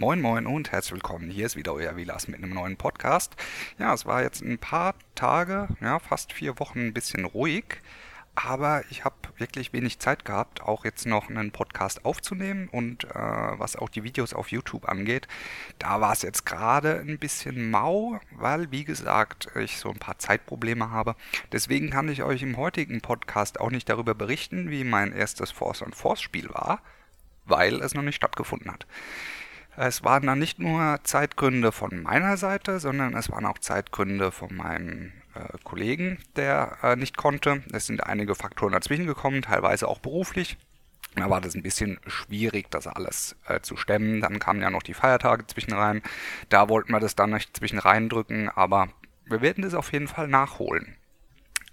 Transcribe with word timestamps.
Moin 0.00 0.22
Moin 0.22 0.46
und 0.46 0.72
herzlich 0.72 0.94
willkommen. 0.94 1.28
Hier 1.28 1.44
ist 1.44 1.56
wieder 1.56 1.74
euer 1.74 1.94
Vilas 1.94 2.26
mit 2.26 2.42
einem 2.42 2.54
neuen 2.54 2.78
Podcast. 2.78 3.36
Ja, 3.78 3.92
es 3.92 4.06
war 4.06 4.22
jetzt 4.22 4.40
ein 4.40 4.56
paar 4.56 4.94
Tage, 5.14 5.68
ja, 5.82 5.98
fast 5.98 6.32
vier 6.32 6.58
Wochen 6.58 6.78
ein 6.86 6.94
bisschen 6.94 7.26
ruhig, 7.26 7.82
aber 8.34 8.82
ich 8.88 9.04
habe 9.04 9.16
wirklich 9.36 9.74
wenig 9.74 9.98
Zeit 9.98 10.24
gehabt, 10.24 10.62
auch 10.62 10.86
jetzt 10.86 11.04
noch 11.04 11.28
einen 11.28 11.52
Podcast 11.52 12.06
aufzunehmen 12.06 12.70
und 12.72 13.04
äh, 13.04 13.08
was 13.12 13.76
auch 13.76 13.90
die 13.90 14.02
Videos 14.02 14.32
auf 14.32 14.50
YouTube 14.50 14.88
angeht, 14.88 15.28
da 15.78 16.00
war 16.00 16.14
es 16.14 16.22
jetzt 16.22 16.46
gerade 16.46 17.00
ein 17.00 17.18
bisschen 17.18 17.70
mau, 17.70 18.18
weil 18.30 18.70
wie 18.70 18.84
gesagt, 18.84 19.48
ich 19.54 19.76
so 19.76 19.90
ein 19.90 19.98
paar 19.98 20.18
Zeitprobleme 20.18 20.90
habe. 20.90 21.14
Deswegen 21.52 21.90
kann 21.90 22.08
ich 22.08 22.22
euch 22.22 22.40
im 22.40 22.56
heutigen 22.56 23.02
Podcast 23.02 23.60
auch 23.60 23.70
nicht 23.70 23.90
darüber 23.90 24.14
berichten, 24.14 24.70
wie 24.70 24.82
mein 24.82 25.12
erstes 25.12 25.50
Force 25.50 25.82
on 25.82 25.92
Force 25.92 26.22
Spiel 26.22 26.48
war, 26.48 26.80
weil 27.44 27.82
es 27.82 27.92
noch 27.92 28.00
nicht 28.00 28.16
stattgefunden 28.16 28.72
hat. 28.72 28.86
Es 29.82 30.04
waren 30.04 30.26
dann 30.26 30.38
nicht 30.38 30.58
nur 30.58 31.00
Zeitgründe 31.04 31.72
von 31.72 32.02
meiner 32.02 32.36
Seite, 32.36 32.80
sondern 32.80 33.16
es 33.16 33.30
waren 33.30 33.46
auch 33.46 33.56
Zeitgründe 33.56 34.30
von 34.30 34.54
meinem 34.54 35.10
äh, 35.34 35.56
Kollegen, 35.64 36.18
der 36.36 36.76
äh, 36.82 36.96
nicht 36.96 37.16
konnte. 37.16 37.62
Es 37.72 37.86
sind 37.86 38.04
einige 38.04 38.34
Faktoren 38.34 38.74
dazwischen 38.74 39.06
gekommen, 39.06 39.40
teilweise 39.40 39.88
auch 39.88 39.98
beruflich. 39.98 40.58
Da 41.16 41.30
war 41.30 41.40
das 41.40 41.54
ein 41.54 41.62
bisschen 41.62 41.98
schwierig, 42.06 42.70
das 42.70 42.86
alles 42.86 43.36
äh, 43.46 43.60
zu 43.60 43.78
stemmen. 43.78 44.20
Dann 44.20 44.38
kamen 44.38 44.60
ja 44.60 44.68
noch 44.68 44.82
die 44.82 44.92
Feiertage 44.92 45.46
zwischen 45.46 45.72
rein. 45.72 46.02
Da 46.50 46.68
wollten 46.68 46.92
wir 46.92 47.00
das 47.00 47.16
dann 47.16 47.30
nicht 47.30 47.56
zwischen 47.56 47.78
reindrücken, 47.78 48.50
aber 48.50 48.88
wir 49.24 49.40
werden 49.40 49.64
das 49.64 49.72
auf 49.72 49.94
jeden 49.94 50.08
Fall 50.08 50.28
nachholen. 50.28 50.98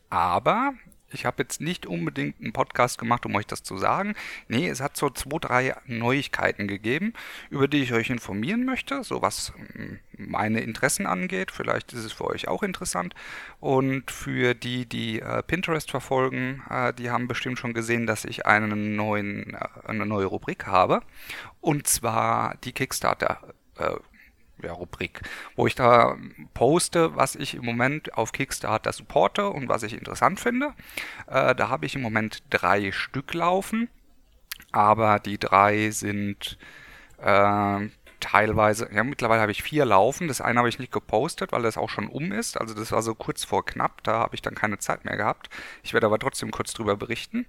Aber 0.09 0.71
ich 1.11 1.25
habe 1.25 1.41
jetzt 1.43 1.61
nicht 1.61 1.85
unbedingt 1.85 2.41
einen 2.41 2.53
Podcast 2.53 2.97
gemacht, 2.97 3.25
um 3.25 3.35
euch 3.35 3.47
das 3.47 3.63
zu 3.63 3.77
sagen. 3.77 4.15
Nee, 4.47 4.67
es 4.67 4.81
hat 4.81 4.97
so 4.97 5.09
zwei, 5.09 5.39
drei 5.39 5.75
Neuigkeiten 5.85 6.67
gegeben, 6.67 7.13
über 7.49 7.67
die 7.67 7.81
ich 7.81 7.93
euch 7.93 8.09
informieren 8.09 8.65
möchte, 8.65 9.03
so 9.03 9.21
was 9.21 9.53
hm, 9.73 9.99
meine 10.17 10.61
Interessen 10.61 11.05
angeht. 11.05 11.51
Vielleicht 11.51 11.93
ist 11.93 12.03
es 12.03 12.11
für 12.11 12.25
euch 12.25 12.47
auch 12.47 12.63
interessant. 12.63 13.15
Und 13.59 14.11
für 14.11 14.53
die, 14.53 14.85
die 14.85 15.21
äh, 15.21 15.43
Pinterest 15.43 15.89
verfolgen, 15.89 16.63
äh, 16.69 16.93
die 16.93 17.09
haben 17.09 17.27
bestimmt 17.27 17.59
schon 17.59 17.73
gesehen, 17.73 18.05
dass 18.05 18.25
ich 18.25 18.45
einen 18.45 18.95
neuen, 18.95 19.53
äh, 19.53 19.59
eine 19.85 20.05
neue 20.05 20.25
Rubrik 20.25 20.65
habe. 20.67 21.01
Und 21.61 21.87
zwar 21.87 22.55
die 22.63 22.73
Kickstarter. 22.73 23.39
Ja, 24.63 24.73
Rubrik, 24.73 25.21
wo 25.55 25.67
ich 25.67 25.75
da 25.75 26.17
poste, 26.55 27.15
was 27.15 27.35
ich 27.35 27.53
im 27.53 27.63
Moment 27.63 28.15
auf 28.15 28.31
Kickstarter 28.31 28.91
supporte 28.91 29.49
und 29.49 29.69
was 29.69 29.83
ich 29.83 29.93
interessant 29.93 30.39
finde. 30.39 30.73
Äh, 31.27 31.53
da 31.53 31.69
habe 31.69 31.85
ich 31.85 31.95
im 31.95 32.01
Moment 32.01 32.43
drei 32.49 32.91
Stück 32.91 33.35
laufen, 33.35 33.87
aber 34.71 35.19
die 35.19 35.37
drei 35.37 35.91
sind 35.91 36.57
äh, 37.21 37.87
teilweise, 38.19 38.89
ja, 38.93 39.03
mittlerweile 39.03 39.41
habe 39.41 39.51
ich 39.51 39.63
vier 39.63 39.85
laufen. 39.85 40.27
Das 40.27 40.41
eine 40.41 40.59
habe 40.59 40.69
ich 40.69 40.79
nicht 40.79 40.91
gepostet, 40.91 41.51
weil 41.51 41.63
das 41.63 41.77
auch 41.77 41.89
schon 41.89 42.07
um 42.07 42.31
ist. 42.31 42.59
Also 42.59 42.73
das 42.73 42.91
war 42.91 43.01
so 43.01 43.15
kurz 43.15 43.43
vor 43.43 43.65
knapp, 43.65 44.03
da 44.03 44.19
habe 44.19 44.35
ich 44.35 44.41
dann 44.41 44.55
keine 44.55 44.79
Zeit 44.79 45.05
mehr 45.05 45.17
gehabt. 45.17 45.49
Ich 45.83 45.93
werde 45.93 46.07
aber 46.07 46.19
trotzdem 46.19 46.51
kurz 46.51 46.73
drüber 46.73 46.95
berichten. 46.95 47.45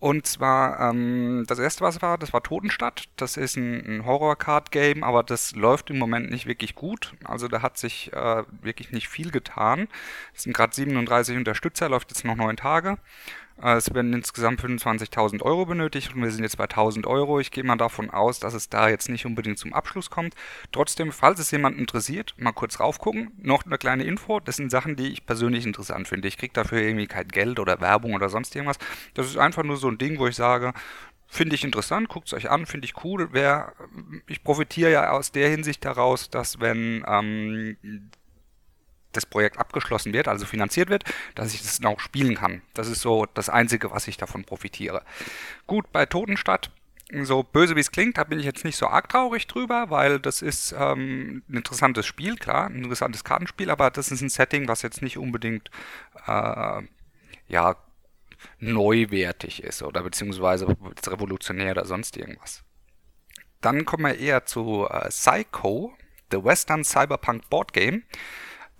Und 0.00 0.26
zwar, 0.26 0.80
ähm, 0.80 1.44
das 1.46 1.58
erste, 1.58 1.82
was 1.84 2.00
war, 2.00 2.16
das 2.16 2.32
war 2.32 2.42
Totenstadt. 2.42 3.04
Das 3.16 3.36
ist 3.36 3.56
ein, 3.56 3.84
ein 3.86 4.06
Horror-Card-Game, 4.06 5.04
aber 5.04 5.22
das 5.22 5.54
läuft 5.54 5.90
im 5.90 5.98
Moment 5.98 6.30
nicht 6.30 6.46
wirklich 6.46 6.74
gut. 6.74 7.12
Also 7.24 7.48
da 7.48 7.60
hat 7.60 7.76
sich 7.76 8.10
äh, 8.14 8.44
wirklich 8.62 8.92
nicht 8.92 9.08
viel 9.08 9.30
getan. 9.30 9.88
Es 10.34 10.44
sind 10.44 10.54
gerade 10.56 10.74
37 10.74 11.36
Unterstützer, 11.36 11.90
läuft 11.90 12.10
jetzt 12.10 12.24
noch 12.24 12.34
neun 12.34 12.56
Tage. 12.56 12.96
Es 13.62 13.92
werden 13.92 14.12
insgesamt 14.12 14.60
25.000 14.62 15.42
Euro 15.42 15.66
benötigt 15.66 16.14
und 16.14 16.22
wir 16.22 16.30
sind 16.30 16.42
jetzt 16.42 16.56
bei 16.56 16.64
1.000 16.64 17.06
Euro. 17.06 17.40
Ich 17.40 17.50
gehe 17.50 17.64
mal 17.64 17.76
davon 17.76 18.10
aus, 18.10 18.40
dass 18.40 18.54
es 18.54 18.68
da 18.68 18.88
jetzt 18.88 19.08
nicht 19.08 19.26
unbedingt 19.26 19.58
zum 19.58 19.74
Abschluss 19.74 20.08
kommt. 20.08 20.34
Trotzdem, 20.72 21.12
falls 21.12 21.40
es 21.40 21.50
jemand 21.50 21.78
interessiert, 21.78 22.34
mal 22.38 22.52
kurz 22.52 22.80
raufgucken. 22.80 23.32
Noch 23.38 23.66
eine 23.66 23.76
kleine 23.76 24.04
Info. 24.04 24.40
Das 24.40 24.56
sind 24.56 24.70
Sachen, 24.70 24.96
die 24.96 25.08
ich 25.08 25.26
persönlich 25.26 25.66
interessant 25.66 26.08
finde. 26.08 26.28
Ich 26.28 26.38
kriege 26.38 26.52
dafür 26.54 26.80
irgendwie 26.80 27.06
kein 27.06 27.28
Geld 27.28 27.58
oder 27.58 27.80
Werbung 27.80 28.14
oder 28.14 28.28
sonst 28.30 28.56
irgendwas. 28.56 28.78
Das 29.14 29.26
ist 29.26 29.36
einfach 29.36 29.62
nur 29.62 29.76
so 29.76 29.88
ein 29.88 29.98
Ding, 29.98 30.18
wo 30.18 30.26
ich 30.26 30.36
sage, 30.36 30.72
Finde 31.32 31.54
ich 31.54 31.62
interessant, 31.62 32.08
guckt 32.08 32.26
es 32.26 32.34
euch 32.34 32.50
an, 32.50 32.66
finde 32.66 32.86
ich 32.86 33.04
cool. 33.04 33.28
Wer, 33.30 33.72
ich 34.26 34.42
profitiere 34.42 34.90
ja 34.90 35.10
aus 35.12 35.30
der 35.30 35.48
Hinsicht 35.48 35.84
daraus, 35.84 36.28
dass 36.28 36.58
wenn 36.58 37.04
ähm, 37.06 37.76
das 39.12 39.26
Projekt 39.26 39.58
abgeschlossen 39.58 40.12
wird, 40.12 40.28
also 40.28 40.46
finanziert 40.46 40.90
wird, 40.90 41.04
dass 41.34 41.54
ich 41.54 41.62
das 41.62 41.82
auch 41.84 42.00
spielen 42.00 42.36
kann. 42.36 42.62
Das 42.74 42.88
ist 42.88 43.00
so 43.00 43.26
das 43.34 43.48
Einzige, 43.48 43.90
was 43.90 44.08
ich 44.08 44.16
davon 44.16 44.44
profitiere. 44.44 45.02
Gut, 45.66 45.90
bei 45.92 46.06
Totenstadt, 46.06 46.70
so 47.22 47.42
böse 47.42 47.76
wie 47.76 47.80
es 47.80 47.90
klingt, 47.90 48.18
da 48.18 48.24
bin 48.24 48.38
ich 48.38 48.44
jetzt 48.44 48.64
nicht 48.64 48.76
so 48.76 48.86
arg 48.86 49.08
traurig 49.08 49.46
drüber, 49.46 49.90
weil 49.90 50.20
das 50.20 50.42
ist 50.42 50.72
ähm, 50.78 51.42
ein 51.48 51.56
interessantes 51.56 52.06
Spiel, 52.06 52.36
klar, 52.36 52.66
ein 52.66 52.84
interessantes 52.84 53.24
Kartenspiel, 53.24 53.70
aber 53.70 53.90
das 53.90 54.12
ist 54.12 54.20
ein 54.20 54.28
Setting, 54.28 54.68
was 54.68 54.82
jetzt 54.82 55.02
nicht 55.02 55.18
unbedingt 55.18 55.70
äh, 56.26 56.82
ja 57.48 57.76
neuwertig 58.58 59.62
ist 59.62 59.82
oder 59.82 60.02
beziehungsweise 60.02 60.66
revolutionär 61.06 61.72
oder 61.72 61.84
sonst 61.84 62.16
irgendwas. 62.16 62.62
Dann 63.60 63.84
kommen 63.84 64.04
wir 64.04 64.18
eher 64.18 64.46
zu 64.46 64.86
äh, 64.88 65.08
Psycho, 65.08 65.92
The 66.30 66.42
Western 66.42 66.84
Cyberpunk 66.84 67.50
Board 67.50 67.72
Game. 67.72 68.04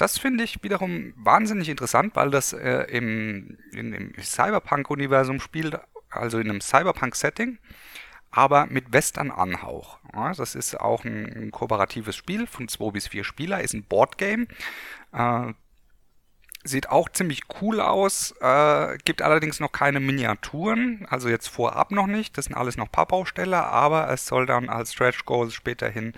Das 0.00 0.16
finde 0.16 0.44
ich 0.44 0.62
wiederum 0.62 1.12
wahnsinnig 1.14 1.68
interessant, 1.68 2.16
weil 2.16 2.30
das 2.30 2.54
äh, 2.54 2.84
im, 2.84 3.58
im 3.72 4.14
Cyberpunk-Universum 4.18 5.40
spielt, 5.40 5.78
also 6.08 6.38
in 6.38 6.48
einem 6.48 6.62
Cyberpunk-Setting, 6.62 7.58
aber 8.30 8.64
mit 8.64 8.94
Western-Anhauch. 8.94 9.98
Ja, 10.14 10.32
das 10.32 10.54
ist 10.54 10.80
auch 10.80 11.04
ein, 11.04 11.26
ein, 11.26 11.50
kooperatives 11.50 12.16
Spiel 12.16 12.46
von 12.46 12.66
zwei 12.68 12.92
bis 12.92 13.08
vier 13.08 13.24
Spieler, 13.24 13.60
ist 13.60 13.74
ein 13.74 13.84
Boardgame. 13.84 14.46
Äh, 15.12 15.52
Sieht 16.62 16.90
auch 16.90 17.08
ziemlich 17.08 17.40
cool 17.62 17.80
aus, 17.80 18.34
äh, 18.42 18.98
gibt 19.04 19.22
allerdings 19.22 19.60
noch 19.60 19.72
keine 19.72 19.98
Miniaturen, 19.98 21.06
also 21.08 21.30
jetzt 21.30 21.48
vorab 21.48 21.90
noch 21.90 22.06
nicht, 22.06 22.36
das 22.36 22.46
sind 22.46 22.54
alles 22.54 22.76
noch 22.76 22.92
Pappbaustelle, 22.92 23.64
aber 23.64 24.10
es 24.10 24.26
soll 24.26 24.44
dann 24.44 24.68
als 24.68 24.92
Stretch 24.92 25.24
Goals 25.24 25.54
späterhin 25.54 26.12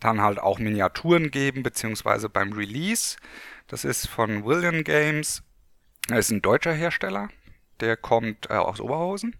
dann 0.00 0.22
halt 0.22 0.38
auch 0.38 0.58
Miniaturen 0.58 1.30
geben, 1.30 1.62
beziehungsweise 1.62 2.30
beim 2.30 2.54
Release. 2.54 3.16
Das 3.68 3.84
ist 3.84 4.08
von 4.08 4.44
William 4.46 4.82
Games, 4.82 5.42
das 6.08 6.20
ist 6.20 6.30
ein 6.30 6.42
deutscher 6.42 6.72
Hersteller, 6.72 7.28
der 7.80 7.98
kommt 7.98 8.48
äh, 8.48 8.54
aus 8.54 8.80
Oberhausen. 8.80 9.36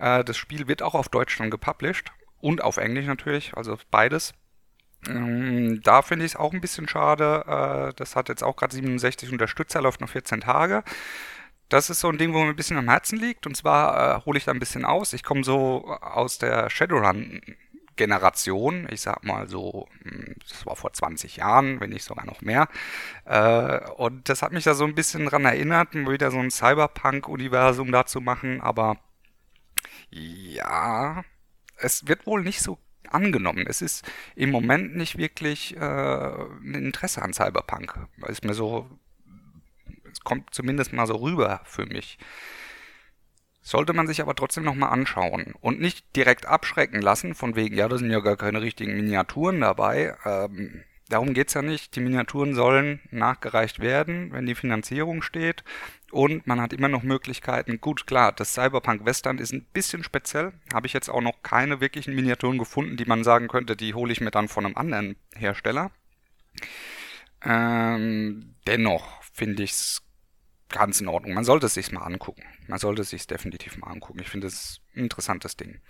Äh, 0.00 0.24
das 0.24 0.36
Spiel 0.36 0.66
wird 0.66 0.82
auch 0.82 0.94
auf 0.94 1.08
Deutsch 1.08 1.38
dann 1.38 1.50
gepublished 1.50 2.10
und 2.40 2.64
auf 2.64 2.78
Englisch 2.78 3.06
natürlich, 3.06 3.54
also 3.54 3.78
beides. 3.92 4.34
Ähm, 5.08 5.80
da 5.82 6.02
finde 6.02 6.24
ich 6.24 6.32
es 6.32 6.36
auch 6.36 6.52
ein 6.52 6.60
bisschen 6.60 6.88
schade. 6.88 7.44
Äh, 7.46 7.94
das 7.96 8.16
hat 8.16 8.28
jetzt 8.28 8.42
auch 8.42 8.56
gerade 8.56 8.74
67 8.74 9.32
Unterstützer, 9.32 9.82
läuft 9.82 10.00
noch 10.00 10.08
14 10.08 10.40
Tage. 10.40 10.84
Das 11.68 11.90
ist 11.90 12.00
so 12.00 12.08
ein 12.08 12.18
Ding, 12.18 12.34
wo 12.34 12.42
mir 12.44 12.50
ein 12.50 12.56
bisschen 12.56 12.76
am 12.76 12.88
Herzen 12.88 13.18
liegt. 13.18 13.46
Und 13.46 13.56
zwar 13.56 14.18
äh, 14.18 14.24
hole 14.24 14.38
ich 14.38 14.44
da 14.44 14.52
ein 14.52 14.60
bisschen 14.60 14.84
aus. 14.84 15.12
Ich 15.12 15.22
komme 15.24 15.44
so 15.44 15.86
aus 16.00 16.38
der 16.38 16.70
Shadowrun 16.70 17.40
Generation, 17.96 18.88
ich 18.90 19.00
sag 19.02 19.24
mal 19.24 19.48
so, 19.48 19.88
hm, 20.02 20.34
das 20.48 20.66
war 20.66 20.76
vor 20.76 20.92
20 20.92 21.36
Jahren, 21.36 21.80
wenn 21.80 21.90
nicht 21.90 22.04
sogar 22.04 22.26
noch 22.26 22.40
mehr. 22.40 22.68
Äh, 23.24 23.80
und 23.92 24.28
das 24.28 24.42
hat 24.42 24.52
mich 24.52 24.64
da 24.64 24.74
so 24.74 24.84
ein 24.84 24.94
bisschen 24.94 25.26
dran 25.26 25.44
erinnert, 25.44 25.94
wieder 25.94 26.30
so 26.30 26.38
ein 26.38 26.50
Cyberpunk-Universum 26.50 27.92
da 27.92 28.06
zu 28.06 28.20
machen, 28.20 28.60
aber 28.60 28.96
ja, 30.10 31.24
es 31.76 32.06
wird 32.06 32.26
wohl 32.26 32.42
nicht 32.42 32.60
so 32.60 32.78
angenommen. 33.14 33.66
Es 33.68 33.82
ist 33.82 34.04
im 34.36 34.50
Moment 34.50 34.96
nicht 34.96 35.16
wirklich 35.18 35.76
äh, 35.76 35.80
ein 35.80 36.74
Interesse 36.74 37.22
an 37.22 37.32
Cyberpunk. 37.32 37.94
Ist 38.26 38.44
mir 38.44 38.54
so, 38.54 38.88
es 40.12 40.20
kommt 40.20 40.52
zumindest 40.54 40.92
mal 40.92 41.06
so 41.06 41.16
rüber 41.16 41.60
für 41.64 41.86
mich. 41.86 42.18
Sollte 43.62 43.94
man 43.94 44.06
sich 44.06 44.20
aber 44.20 44.34
trotzdem 44.34 44.64
nochmal 44.64 44.90
anschauen 44.90 45.54
und 45.60 45.80
nicht 45.80 46.14
direkt 46.16 46.44
abschrecken 46.44 47.00
lassen, 47.00 47.34
von 47.34 47.56
wegen, 47.56 47.74
ja, 47.74 47.88
da 47.88 47.96
sind 47.96 48.10
ja 48.10 48.20
gar 48.20 48.36
keine 48.36 48.60
richtigen 48.60 48.94
Miniaturen 48.94 49.60
dabei. 49.60 50.14
Ähm, 50.26 50.84
darum 51.08 51.34
geht's 51.34 51.54
ja 51.54 51.62
nicht. 51.62 51.96
Die 51.96 52.00
Miniaturen 52.00 52.54
sollen 52.54 53.00
nachgereicht 53.10 53.80
werden, 53.80 54.32
wenn 54.32 54.46
die 54.46 54.54
Finanzierung 54.54 55.22
steht. 55.22 55.64
Und 56.10 56.46
man 56.46 56.60
hat 56.60 56.72
immer 56.72 56.88
noch 56.88 57.02
Möglichkeiten. 57.02 57.80
Gut, 57.80 58.06
klar, 58.06 58.32
das 58.32 58.54
Cyberpunk 58.54 59.04
Western 59.04 59.38
ist 59.38 59.52
ein 59.52 59.66
bisschen 59.72 60.04
speziell. 60.04 60.52
Habe 60.72 60.86
ich 60.86 60.92
jetzt 60.92 61.08
auch 61.08 61.20
noch 61.20 61.42
keine 61.42 61.80
wirklichen 61.80 62.14
Miniaturen 62.14 62.58
gefunden, 62.58 62.96
die 62.96 63.04
man 63.04 63.24
sagen 63.24 63.48
könnte, 63.48 63.76
die 63.76 63.94
hole 63.94 64.12
ich 64.12 64.20
mir 64.20 64.30
dann 64.30 64.48
von 64.48 64.64
einem 64.64 64.76
anderen 64.76 65.16
Hersteller. 65.34 65.90
Ähm, 67.44 68.54
dennoch 68.66 69.22
finde 69.32 69.64
ich 69.64 69.72
es 69.72 70.03
ganz 70.74 71.00
in 71.00 71.06
Ordnung. 71.06 71.34
Man 71.34 71.44
sollte 71.44 71.66
es 71.66 71.74
sich 71.74 71.92
mal 71.92 72.02
angucken. 72.02 72.42
Man 72.66 72.80
sollte 72.80 73.02
es 73.02 73.10
sich 73.10 73.28
definitiv 73.28 73.78
mal 73.78 73.92
angucken. 73.92 74.18
Ich 74.20 74.28
finde 74.28 74.48
es 74.48 74.80
ein 74.96 75.04
interessantes 75.04 75.56
Ding. 75.56 75.80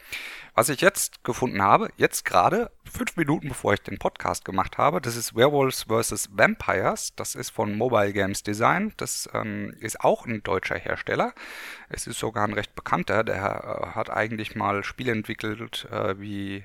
Was 0.54 0.68
ich 0.68 0.82
jetzt 0.82 1.24
gefunden 1.24 1.62
habe, 1.62 1.88
jetzt 1.96 2.26
gerade, 2.26 2.70
fünf 2.84 3.16
Minuten 3.16 3.48
bevor 3.48 3.72
ich 3.72 3.80
den 3.80 3.98
Podcast 3.98 4.44
gemacht 4.44 4.76
habe, 4.76 5.00
das 5.00 5.16
ist 5.16 5.34
Werewolves 5.34 5.84
vs. 5.84 6.28
Vampires. 6.32 7.14
Das 7.16 7.34
ist 7.34 7.48
von 7.48 7.76
Mobile 7.76 8.12
Games 8.12 8.42
Design. 8.42 8.92
Das 8.98 9.26
ähm, 9.32 9.74
ist 9.80 10.02
auch 10.02 10.26
ein 10.26 10.42
deutscher 10.42 10.78
Hersteller. 10.78 11.32
Es 11.88 12.06
ist 12.06 12.18
sogar 12.18 12.46
ein 12.46 12.52
recht 12.52 12.74
bekannter. 12.74 13.24
Der 13.24 13.36
äh, 13.36 13.86
hat 13.96 14.10
eigentlich 14.10 14.54
mal 14.54 14.84
Spiele 14.84 15.12
entwickelt 15.12 15.88
äh, 15.90 16.20
wie 16.20 16.62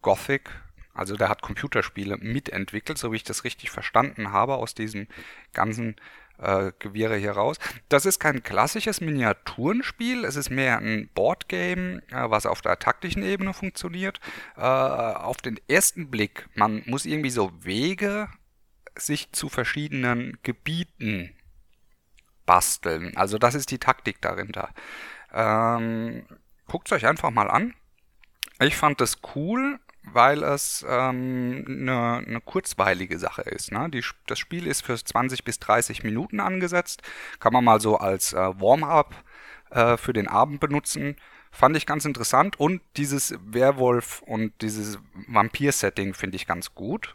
Gothic, 0.00 0.50
Also 0.94 1.16
der 1.16 1.28
hat 1.28 1.42
Computerspiele 1.42 2.16
mitentwickelt, 2.16 2.98
so 2.98 3.12
wie 3.12 3.16
ich 3.16 3.24
das 3.24 3.44
richtig 3.44 3.70
verstanden 3.70 4.32
habe 4.32 4.56
aus 4.56 4.74
diesem 4.74 5.06
ganzen 5.52 5.94
äh, 6.42 6.72
Gewirre 6.78 7.16
hier 7.16 7.32
raus. 7.32 7.56
Das 7.88 8.06
ist 8.06 8.18
kein 8.18 8.42
klassisches 8.42 9.00
Miniaturenspiel, 9.00 10.24
es 10.24 10.36
ist 10.36 10.50
mehr 10.50 10.78
ein 10.78 11.08
Boardgame, 11.14 12.02
äh, 12.10 12.30
was 12.30 12.46
auf 12.46 12.60
der 12.60 12.78
taktischen 12.78 13.22
Ebene 13.22 13.54
funktioniert. 13.54 14.20
Äh, 14.56 14.60
auf 14.60 15.38
den 15.38 15.60
ersten 15.68 16.10
Blick, 16.10 16.48
man 16.54 16.82
muss 16.86 17.06
irgendwie 17.06 17.30
so 17.30 17.52
Wege 17.64 18.28
sich 18.96 19.32
zu 19.32 19.48
verschiedenen 19.48 20.38
Gebieten 20.42 21.34
basteln. 22.44 23.16
Also 23.16 23.38
das 23.38 23.54
ist 23.54 23.70
die 23.70 23.78
Taktik 23.78 24.20
dahinter. 24.20 24.70
Ähm, 25.32 26.26
Guckt 26.72 26.88
es 26.88 26.92
euch 26.92 27.06
einfach 27.06 27.30
mal 27.30 27.50
an. 27.50 27.74
Ich 28.58 28.76
fand 28.76 29.00
das 29.02 29.18
cool, 29.34 29.78
weil 30.04 30.42
es 30.42 30.84
ähm, 30.88 31.64
eine, 31.66 32.24
eine 32.26 32.40
kurzweilige 32.40 33.18
Sache 33.18 33.42
ist. 33.42 33.72
Ne? 33.72 33.88
Die, 33.90 34.04
das 34.26 34.38
Spiel 34.38 34.66
ist 34.66 34.84
für 34.84 34.96
20 34.96 35.44
bis 35.44 35.58
30 35.60 36.02
Minuten 36.02 36.40
angesetzt. 36.40 37.02
Kann 37.38 37.52
man 37.52 37.64
mal 37.64 37.80
so 37.80 37.96
als 37.98 38.32
äh, 38.32 38.36
Warm-up 38.36 39.14
äh, 39.70 39.96
für 39.96 40.12
den 40.12 40.28
Abend 40.28 40.60
benutzen. 40.60 41.16
Fand 41.50 41.76
ich 41.76 41.86
ganz 41.86 42.04
interessant. 42.04 42.58
Und 42.58 42.80
dieses 42.96 43.34
Werwolf 43.44 44.22
und 44.22 44.52
dieses 44.60 44.98
Vampir-Setting 45.28 46.14
finde 46.14 46.36
ich 46.36 46.46
ganz 46.46 46.74
gut. 46.74 47.14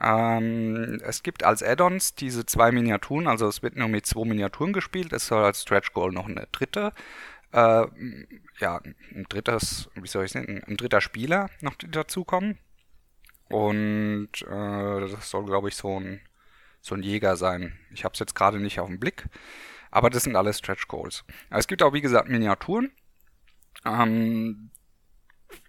Ähm, 0.00 1.00
es 1.02 1.22
gibt 1.22 1.42
als 1.42 1.62
Add-ons 1.62 2.14
diese 2.14 2.46
zwei 2.46 2.70
Miniaturen, 2.70 3.26
also 3.26 3.48
es 3.48 3.64
wird 3.64 3.74
nur 3.74 3.88
mit 3.88 4.06
zwei 4.06 4.24
Miniaturen 4.24 4.72
gespielt. 4.72 5.12
Es 5.12 5.26
soll 5.26 5.42
als 5.42 5.62
Stretch 5.62 5.92
Goal 5.92 6.12
noch 6.12 6.26
eine 6.26 6.46
dritte 6.52 6.92
äh, 7.52 7.86
ja, 8.60 8.80
ein 9.14 9.26
drittes, 9.28 9.88
wie 9.94 10.08
soll 10.08 10.24
ich 10.24 10.32
sagen, 10.32 10.62
ein 10.66 10.76
dritter 10.76 11.00
Spieler 11.00 11.50
noch 11.60 11.74
dazukommen. 11.76 12.58
Und 13.48 14.30
äh, 14.42 15.00
das 15.08 15.30
soll, 15.30 15.46
glaube 15.46 15.68
ich, 15.68 15.76
so 15.76 15.98
ein, 15.98 16.20
so 16.80 16.94
ein 16.94 17.02
Jäger 17.02 17.36
sein. 17.36 17.78
Ich 17.92 18.04
habe 18.04 18.12
es 18.12 18.18
jetzt 18.18 18.34
gerade 18.34 18.58
nicht 18.58 18.80
auf 18.80 18.88
den 18.88 19.00
Blick. 19.00 19.26
Aber 19.90 20.10
das 20.10 20.24
sind 20.24 20.36
alles 20.36 20.58
Stretch 20.58 20.86
Goals. 20.88 21.24
Es 21.50 21.66
gibt 21.66 21.82
auch, 21.82 21.94
wie 21.94 22.02
gesagt, 22.02 22.28
Miniaturen. 22.28 22.92
Ähm, 23.86 24.70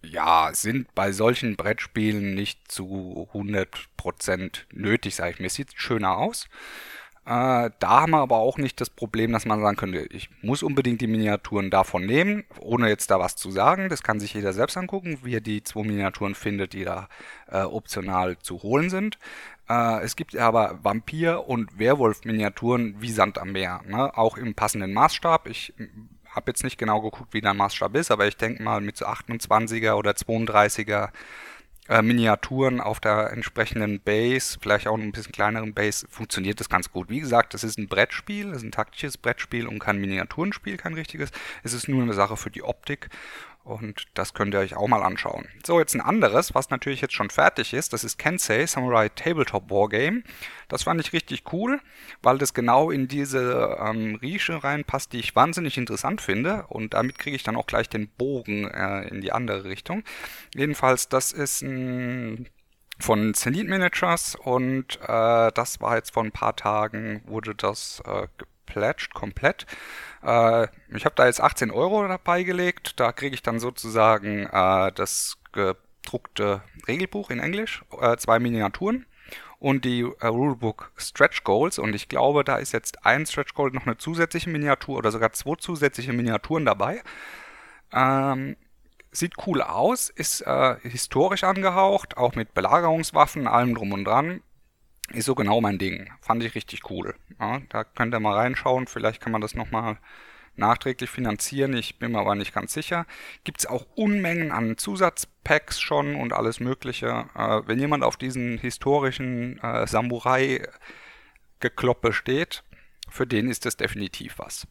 ja, 0.01 0.51
sind 0.53 0.93
bei 0.93 1.13
solchen 1.13 1.55
Brettspielen 1.55 2.33
nicht 2.33 2.69
zu 2.69 3.29
100% 3.33 4.65
nötig, 4.73 5.15
sage 5.15 5.31
ich 5.31 5.39
mir. 5.39 5.47
Es 5.47 5.55
sieht 5.55 5.73
schöner 5.75 6.17
aus. 6.17 6.49
Äh, 7.29 7.69
da 7.77 8.01
haben 8.01 8.09
wir 8.09 8.21
aber 8.21 8.37
auch 8.37 8.57
nicht 8.57 8.81
das 8.81 8.89
Problem, 8.89 9.31
dass 9.33 9.45
man 9.45 9.61
sagen 9.61 9.77
könnte, 9.77 9.99
ich 10.09 10.31
muss 10.41 10.63
unbedingt 10.63 10.99
die 10.99 11.05
Miniaturen 11.05 11.69
davon 11.69 12.07
nehmen, 12.07 12.43
ohne 12.59 12.89
jetzt 12.89 13.11
da 13.11 13.19
was 13.19 13.35
zu 13.35 13.51
sagen. 13.51 13.87
Das 13.87 14.01
kann 14.01 14.19
sich 14.19 14.33
jeder 14.33 14.51
selbst 14.51 14.77
angucken, 14.77 15.19
wie 15.21 15.35
er 15.35 15.41
die 15.41 15.61
zwei 15.63 15.83
Miniaturen 15.83 16.33
findet, 16.33 16.73
die 16.73 16.85
da 16.85 17.07
äh, 17.51 17.61
optional 17.61 18.39
zu 18.39 18.63
holen 18.63 18.89
sind. 18.89 19.19
Äh, 19.69 20.01
es 20.01 20.15
gibt 20.15 20.35
aber 20.35 20.79
Vampir- 20.81 21.47
und 21.47 21.77
Werwolf-Miniaturen 21.77 22.95
wie 22.99 23.11
Sand 23.11 23.37
am 23.37 23.51
Meer, 23.51 23.81
ne? 23.87 24.17
auch 24.17 24.35
im 24.35 24.55
passenden 24.55 24.91
Maßstab. 24.93 25.47
Ich 25.49 25.71
habe 26.31 26.49
jetzt 26.49 26.63
nicht 26.63 26.79
genau 26.79 26.99
geguckt, 26.99 27.35
wie 27.35 27.41
der 27.41 27.53
Maßstab 27.53 27.95
ist, 27.95 28.09
aber 28.09 28.27
ich 28.27 28.37
denke 28.37 28.63
mal 28.63 28.81
mit 28.81 28.97
so 28.97 29.05
28er 29.05 29.93
oder 29.93 30.13
32er 30.13 31.09
äh, 31.89 32.01
Miniaturen 32.01 32.79
auf 32.79 32.99
der 32.99 33.31
entsprechenden 33.31 33.99
Base, 33.99 34.57
vielleicht 34.61 34.87
auch 34.87 34.97
ein 34.97 35.11
bisschen 35.11 35.31
kleineren 35.31 35.73
Base, 35.73 36.07
funktioniert 36.09 36.59
das 36.59 36.69
ganz 36.69 36.91
gut. 36.91 37.09
Wie 37.09 37.19
gesagt, 37.19 37.53
das 37.53 37.63
ist 37.63 37.77
ein 37.77 37.87
Brettspiel, 37.87 38.49
das 38.49 38.59
ist 38.59 38.63
ein 38.63 38.71
taktisches 38.71 39.17
Brettspiel 39.17 39.67
und 39.67 39.79
kein 39.79 39.99
Miniaturenspiel, 39.99 40.77
kein 40.77 40.93
richtiges. 40.93 41.31
Es 41.63 41.73
ist 41.73 41.89
nur 41.89 42.03
eine 42.03 42.13
Sache 42.13 42.37
für 42.37 42.51
die 42.51 42.63
Optik 42.63 43.09
und 43.69 44.07
das 44.15 44.33
könnt 44.33 44.53
ihr 44.53 44.59
euch 44.59 44.75
auch 44.75 44.87
mal 44.87 45.03
anschauen. 45.03 45.47
So, 45.65 45.79
jetzt 45.79 45.93
ein 45.93 46.01
anderes, 46.01 46.55
was 46.55 46.69
natürlich 46.69 47.01
jetzt 47.01 47.13
schon 47.13 47.29
fertig 47.29 47.73
ist. 47.73 47.93
Das 47.93 48.03
ist 48.03 48.17
Kensei 48.17 48.65
Samurai 48.65 49.09
Tabletop 49.09 49.69
Wargame. 49.69 50.23
Das 50.67 50.83
fand 50.83 50.99
ich 50.99 51.13
richtig 51.13 51.43
cool, 51.53 51.79
weil 52.21 52.37
das 52.37 52.53
genau 52.53 52.91
in 52.91 53.07
diese 53.07 53.77
ähm, 53.79 54.15
Rische 54.15 54.63
reinpasst, 54.63 55.13
die 55.13 55.19
ich 55.19 55.35
wahnsinnig 55.35 55.77
interessant 55.77 56.21
finde. 56.21 56.65
Und 56.67 56.93
damit 56.93 57.19
kriege 57.19 57.35
ich 57.35 57.43
dann 57.43 57.55
auch 57.55 57.67
gleich 57.67 57.89
den 57.89 58.09
Bogen 58.09 58.67
äh, 58.67 59.07
in 59.07 59.21
die 59.21 59.31
andere 59.31 59.65
Richtung. 59.65 60.03
Jedenfalls, 60.55 61.07
das 61.07 61.31
ist 61.31 61.61
ein 61.61 62.49
von 62.99 63.33
Zenit 63.33 63.69
Managers 63.69 64.35
und 64.35 64.99
äh, 65.01 65.51
das 65.53 65.79
war 65.79 65.95
jetzt 65.95 66.13
vor 66.13 66.23
ein 66.23 66.33
paar 66.33 66.55
Tagen, 66.55 67.21
wurde 67.25 67.55
das 67.55 68.03
äh, 68.05 68.27
geplätscht 68.69 69.13
komplett. 69.13 69.65
Äh, 70.23 70.67
ich 70.95 71.05
habe 71.05 71.15
da 71.15 71.25
jetzt 71.25 71.41
18 71.41 71.71
Euro 71.71 72.07
dabei 72.07 72.43
gelegt. 72.43 72.99
Da 72.99 73.11
kriege 73.11 73.33
ich 73.33 73.41
dann 73.41 73.59
sozusagen 73.59 74.45
äh, 74.45 74.91
das 74.93 75.37
gedruckte 75.51 76.61
Regelbuch 76.87 77.29
in 77.29 77.39
Englisch, 77.39 77.83
äh, 77.99 78.17
zwei 78.17 78.39
Miniaturen 78.39 79.05
und 79.59 79.85
die 79.85 80.01
äh, 80.01 80.27
Rulebook 80.27 80.91
Stretch 80.97 81.43
Goals. 81.43 81.79
Und 81.79 81.95
ich 81.95 82.07
glaube, 82.07 82.43
da 82.43 82.57
ist 82.57 82.71
jetzt 82.71 83.05
ein 83.05 83.25
Stretch 83.25 83.53
Goal 83.53 83.71
noch 83.71 83.85
eine 83.85 83.97
zusätzliche 83.97 84.49
Miniatur 84.49 84.97
oder 84.97 85.11
sogar 85.11 85.33
zwei 85.33 85.55
zusätzliche 85.55 86.13
Miniaturen 86.13 86.65
dabei. 86.65 87.01
Ähm, 87.91 88.55
sieht 89.11 89.33
cool 89.47 89.63
aus, 89.63 90.09
ist 90.09 90.41
äh, 90.41 90.75
historisch 90.83 91.43
angehaucht, 91.43 92.17
auch 92.17 92.35
mit 92.35 92.53
Belagerungswaffen, 92.53 93.47
allem 93.47 93.73
drum 93.73 93.91
und 93.93 94.05
dran 94.05 94.43
ist 95.13 95.25
so 95.25 95.35
genau 95.35 95.61
mein 95.61 95.77
Ding. 95.77 96.09
Fand 96.21 96.43
ich 96.43 96.55
richtig 96.55 96.89
cool. 96.89 97.13
Ja, 97.39 97.61
da 97.69 97.83
könnt 97.83 98.11
ihr 98.13 98.19
mal 98.19 98.35
reinschauen. 98.35 98.87
Vielleicht 98.87 99.21
kann 99.21 99.31
man 99.31 99.41
das 99.41 99.53
nochmal 99.55 99.97
nachträglich 100.55 101.09
finanzieren. 101.09 101.73
Ich 101.73 101.97
bin 101.97 102.11
mir 102.11 102.19
aber 102.19 102.35
nicht 102.35 102.53
ganz 102.53 102.73
sicher. 102.73 103.07
Gibt 103.43 103.59
es 103.59 103.65
auch 103.65 103.87
Unmengen 103.95 104.51
an 104.51 104.77
Zusatzpacks 104.77 105.81
schon 105.81 106.15
und 106.15 106.33
alles 106.33 106.59
Mögliche. 106.59 107.25
Äh, 107.35 107.61
wenn 107.65 107.79
jemand 107.79 108.03
auf 108.03 108.17
diesen 108.17 108.59
historischen 108.59 109.57
äh, 109.63 109.87
Samurai-Gekloppe 109.87 112.13
steht, 112.13 112.63
für 113.09 113.25
den 113.25 113.49
ist 113.49 113.65
das 113.65 113.77
definitiv 113.77 114.37
was. 114.37 114.67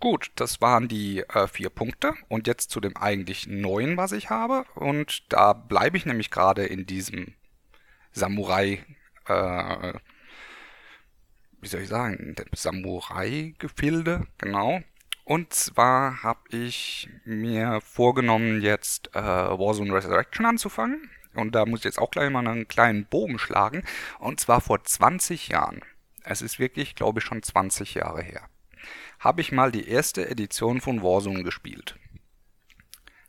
Gut, 0.00 0.30
das 0.36 0.60
waren 0.60 0.86
die 0.86 1.20
äh, 1.20 1.48
vier 1.48 1.70
Punkte. 1.70 2.14
Und 2.28 2.46
jetzt 2.46 2.70
zu 2.70 2.80
dem 2.80 2.96
eigentlich 2.96 3.48
neuen, 3.48 3.96
was 3.96 4.12
ich 4.12 4.30
habe. 4.30 4.64
Und 4.74 5.32
da 5.32 5.54
bleibe 5.54 5.96
ich 5.96 6.06
nämlich 6.06 6.30
gerade 6.30 6.66
in 6.66 6.86
diesem 6.86 7.34
Samurai 8.12 8.84
äh, 9.26 9.92
wie 11.60 11.68
soll 11.68 11.82
ich 11.82 11.88
sagen, 11.88 12.36
Samurai-Gefilde, 12.52 14.26
genau. 14.38 14.80
Und 15.24 15.52
zwar 15.52 16.22
habe 16.22 16.40
ich 16.50 17.08
mir 17.24 17.80
vorgenommen, 17.82 18.62
jetzt 18.62 19.14
äh, 19.14 19.20
Warzone 19.20 19.92
Resurrection 19.92 20.46
anzufangen. 20.46 21.10
Und 21.34 21.54
da 21.54 21.66
muss 21.66 21.80
ich 21.80 21.84
jetzt 21.84 21.98
auch 21.98 22.10
gleich 22.10 22.30
mal 22.30 22.46
einen 22.46 22.68
kleinen 22.68 23.04
Bogen 23.04 23.38
schlagen. 23.38 23.84
Und 24.18 24.40
zwar 24.40 24.60
vor 24.60 24.82
20 24.82 25.48
Jahren. 25.48 25.82
Es 26.24 26.42
ist 26.42 26.58
wirklich, 26.58 26.94
glaube 26.94 27.20
ich, 27.20 27.24
schon 27.24 27.42
20 27.42 27.94
Jahre 27.94 28.22
her. 28.22 28.48
Habe 29.18 29.40
ich 29.40 29.52
mal 29.52 29.70
die 29.70 29.88
erste 29.88 30.28
Edition 30.28 30.80
von 30.80 31.02
Warzone 31.02 31.42
gespielt. 31.42 31.98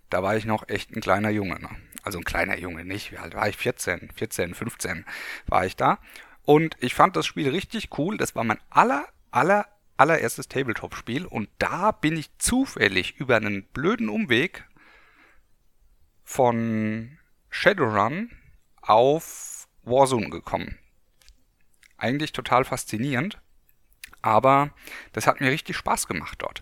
Da 0.10 0.24
war 0.24 0.38
ich 0.38 0.46
noch 0.46 0.70
echt 0.70 0.96
ein 0.96 1.02
kleiner 1.02 1.30
Junge. 1.30 1.60
Ne? 1.60 1.70
Also 2.04 2.18
ein 2.18 2.24
kleiner 2.24 2.58
Junge 2.58 2.86
nicht. 2.86 3.12
Wie 3.12 3.18
alt 3.18 3.36
war 3.36 3.48
ich? 3.50 3.58
14, 3.58 4.12
14, 4.14 4.56
15 4.56 5.06
war 5.48 5.66
ich 5.66 5.76
da. 5.76 6.00
Und 6.44 6.78
ich 6.80 6.94
fand 6.96 7.16
das 7.16 7.26
Spiel 7.26 7.50
richtig 7.50 7.98
cool. 7.98 8.18
Das 8.18 8.36
war 8.36 8.44
mein 8.44 8.60
aller, 8.70 9.08
aller, 9.32 9.68
allererstes 9.98 10.48
Tabletop-Spiel. 10.48 11.26
Und 11.26 11.50
da 11.60 11.92
bin 11.92 12.18
ich 12.18 12.36
zufällig 12.38 13.18
über 13.18 13.36
einen 13.36 13.64
blöden 13.68 14.10
Umweg 14.10 14.66
von 16.24 17.18
Shadowrun 17.50 18.32
auf 18.82 19.68
Warzone 19.84 20.30
gekommen. 20.30 20.78
Eigentlich 21.98 22.32
total 22.32 22.66
faszinierend. 22.66 23.40
Aber 24.22 24.72
das 25.14 25.28
hat 25.28 25.42
mir 25.42 25.52
richtig 25.52 25.78
Spaß 25.78 26.08
gemacht 26.08 26.42
dort. 26.42 26.62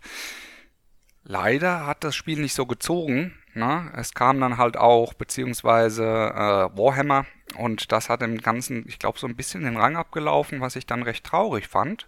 Leider 1.24 1.86
hat 1.86 2.04
das 2.04 2.16
Spiel 2.16 2.40
nicht 2.40 2.54
so 2.54 2.66
gezogen. 2.66 3.38
Ne? 3.58 3.92
Es 3.96 4.14
kam 4.14 4.40
dann 4.40 4.58
halt 4.58 4.78
auch, 4.78 5.16
beziehungsweise 5.16 6.04
äh, 6.04 6.78
Warhammer 6.78 7.26
und 7.58 7.92
das 7.92 8.08
hat 8.08 8.22
im 8.22 8.38
Ganzen, 8.38 8.86
ich 8.88 9.00
glaube, 9.00 9.18
so 9.18 9.26
ein 9.26 9.36
bisschen 9.36 9.64
den 9.64 9.78
Rang 9.78 9.96
abgelaufen, 9.96 10.62
was 10.62 10.76
ich 10.76 10.86
dann 10.86 11.02
recht 11.02 11.26
traurig 11.26 11.68
fand. 11.68 12.08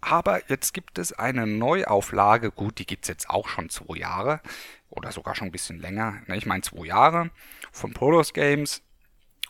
Aber 0.00 0.48
jetzt 0.48 0.72
gibt 0.72 0.98
es 0.98 1.12
eine 1.12 1.46
Neuauflage, 1.46 2.50
gut, 2.50 2.78
die 2.78 2.86
gibt 2.86 3.04
es 3.04 3.08
jetzt 3.08 3.28
auch 3.28 3.48
schon 3.48 3.68
zwei 3.68 3.98
Jahre 3.98 4.40
oder 4.88 5.12
sogar 5.12 5.34
schon 5.34 5.48
ein 5.48 5.52
bisschen 5.52 5.78
länger, 5.78 6.22
ne? 6.26 6.38
ich 6.38 6.46
meine 6.46 6.62
zwei 6.62 6.86
Jahre, 6.86 7.30
von 7.70 7.92
Protos 7.92 8.32
Games 8.32 8.80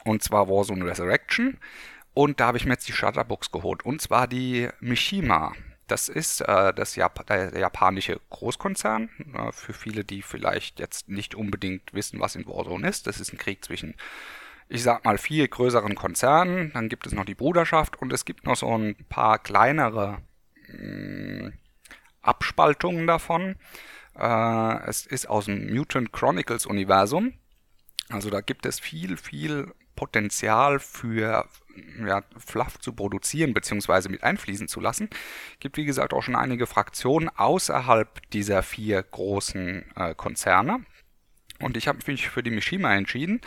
und 0.04 0.24
zwar 0.24 0.48
Warzone 0.48 0.84
Resurrection. 0.84 1.58
Und 2.14 2.40
da 2.40 2.48
habe 2.48 2.58
ich 2.58 2.64
mir 2.64 2.72
jetzt 2.72 2.88
die 2.88 2.92
Shutterbox 2.92 3.52
geholt 3.52 3.84
und 3.84 4.02
zwar 4.02 4.26
die 4.26 4.68
Mishima. 4.80 5.52
Das 5.88 6.08
ist 6.08 6.42
äh, 6.42 6.72
das 6.74 6.96
Jap 6.96 7.26
der 7.26 7.58
japanische 7.58 8.20
Großkonzern. 8.30 9.08
Äh, 9.34 9.52
für 9.52 9.72
viele, 9.72 10.04
die 10.04 10.22
vielleicht 10.22 10.78
jetzt 10.78 11.08
nicht 11.08 11.34
unbedingt 11.34 11.92
wissen, 11.94 12.20
was 12.20 12.36
in 12.36 12.46
Warzone 12.46 12.88
ist. 12.88 13.06
Das 13.06 13.20
ist 13.20 13.32
ein 13.32 13.38
Krieg 13.38 13.64
zwischen, 13.64 13.94
ich 14.68 14.82
sag 14.82 15.04
mal, 15.04 15.18
vier 15.18 15.48
größeren 15.48 15.94
Konzernen. 15.94 16.70
Dann 16.74 16.88
gibt 16.88 17.06
es 17.06 17.12
noch 17.12 17.24
die 17.24 17.34
Bruderschaft 17.34 18.00
und 18.00 18.12
es 18.12 18.24
gibt 18.24 18.44
noch 18.44 18.56
so 18.56 18.76
ein 18.76 18.96
paar 19.08 19.38
kleinere 19.38 20.18
mh, 20.68 21.48
mm, 21.48 21.52
Abspaltungen 22.20 23.06
davon. 23.06 23.56
Äh, 24.14 24.88
es 24.88 25.06
ist 25.06 25.28
aus 25.28 25.46
dem 25.46 25.74
Mutant 25.74 26.12
Chronicles 26.12 26.66
Universum. 26.66 27.32
Also 28.10 28.28
da 28.28 28.42
gibt 28.42 28.66
es 28.66 28.78
viel, 28.78 29.16
viel 29.16 29.72
Potenzial 29.98 30.78
für 30.78 31.48
ja, 32.06 32.22
Fluff 32.36 32.78
zu 32.78 32.92
produzieren 32.92 33.52
bzw. 33.52 34.08
mit 34.08 34.22
einfließen 34.22 34.68
zu 34.68 34.78
lassen. 34.78 35.10
Gibt 35.58 35.76
wie 35.76 35.84
gesagt 35.84 36.14
auch 36.14 36.22
schon 36.22 36.36
einige 36.36 36.68
Fraktionen 36.68 37.28
außerhalb 37.28 38.30
dieser 38.30 38.62
vier 38.62 39.02
großen 39.02 39.84
äh, 39.96 40.14
Konzerne. 40.14 40.84
Und 41.60 41.76
ich 41.76 41.88
habe 41.88 41.98
mich 42.06 42.28
für 42.28 42.44
die 42.44 42.52
Mishima 42.52 42.94
entschieden. 42.94 43.40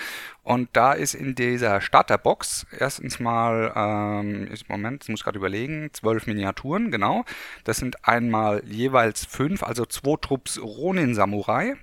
Und 0.43 0.67
da 0.73 0.91
ist 0.91 1.13
in 1.13 1.35
dieser 1.35 1.79
Starterbox 1.79 2.67
erstens 2.77 3.21
mal, 3.21 3.71
ähm, 3.73 4.53
Moment, 4.67 5.03
ich 5.03 5.09
muss 5.09 5.23
gerade 5.23 5.37
überlegen, 5.37 5.89
zwölf 5.93 6.27
Miniaturen, 6.27 6.91
genau. 6.91 7.23
Das 7.63 7.77
sind 7.77 8.05
einmal 8.05 8.61
jeweils 8.65 9.23
fünf, 9.23 9.63
also 9.63 9.85
zwei 9.85 10.17
Trupps 10.19 10.59
Ronin 10.61 11.15
Samurai. 11.15 11.77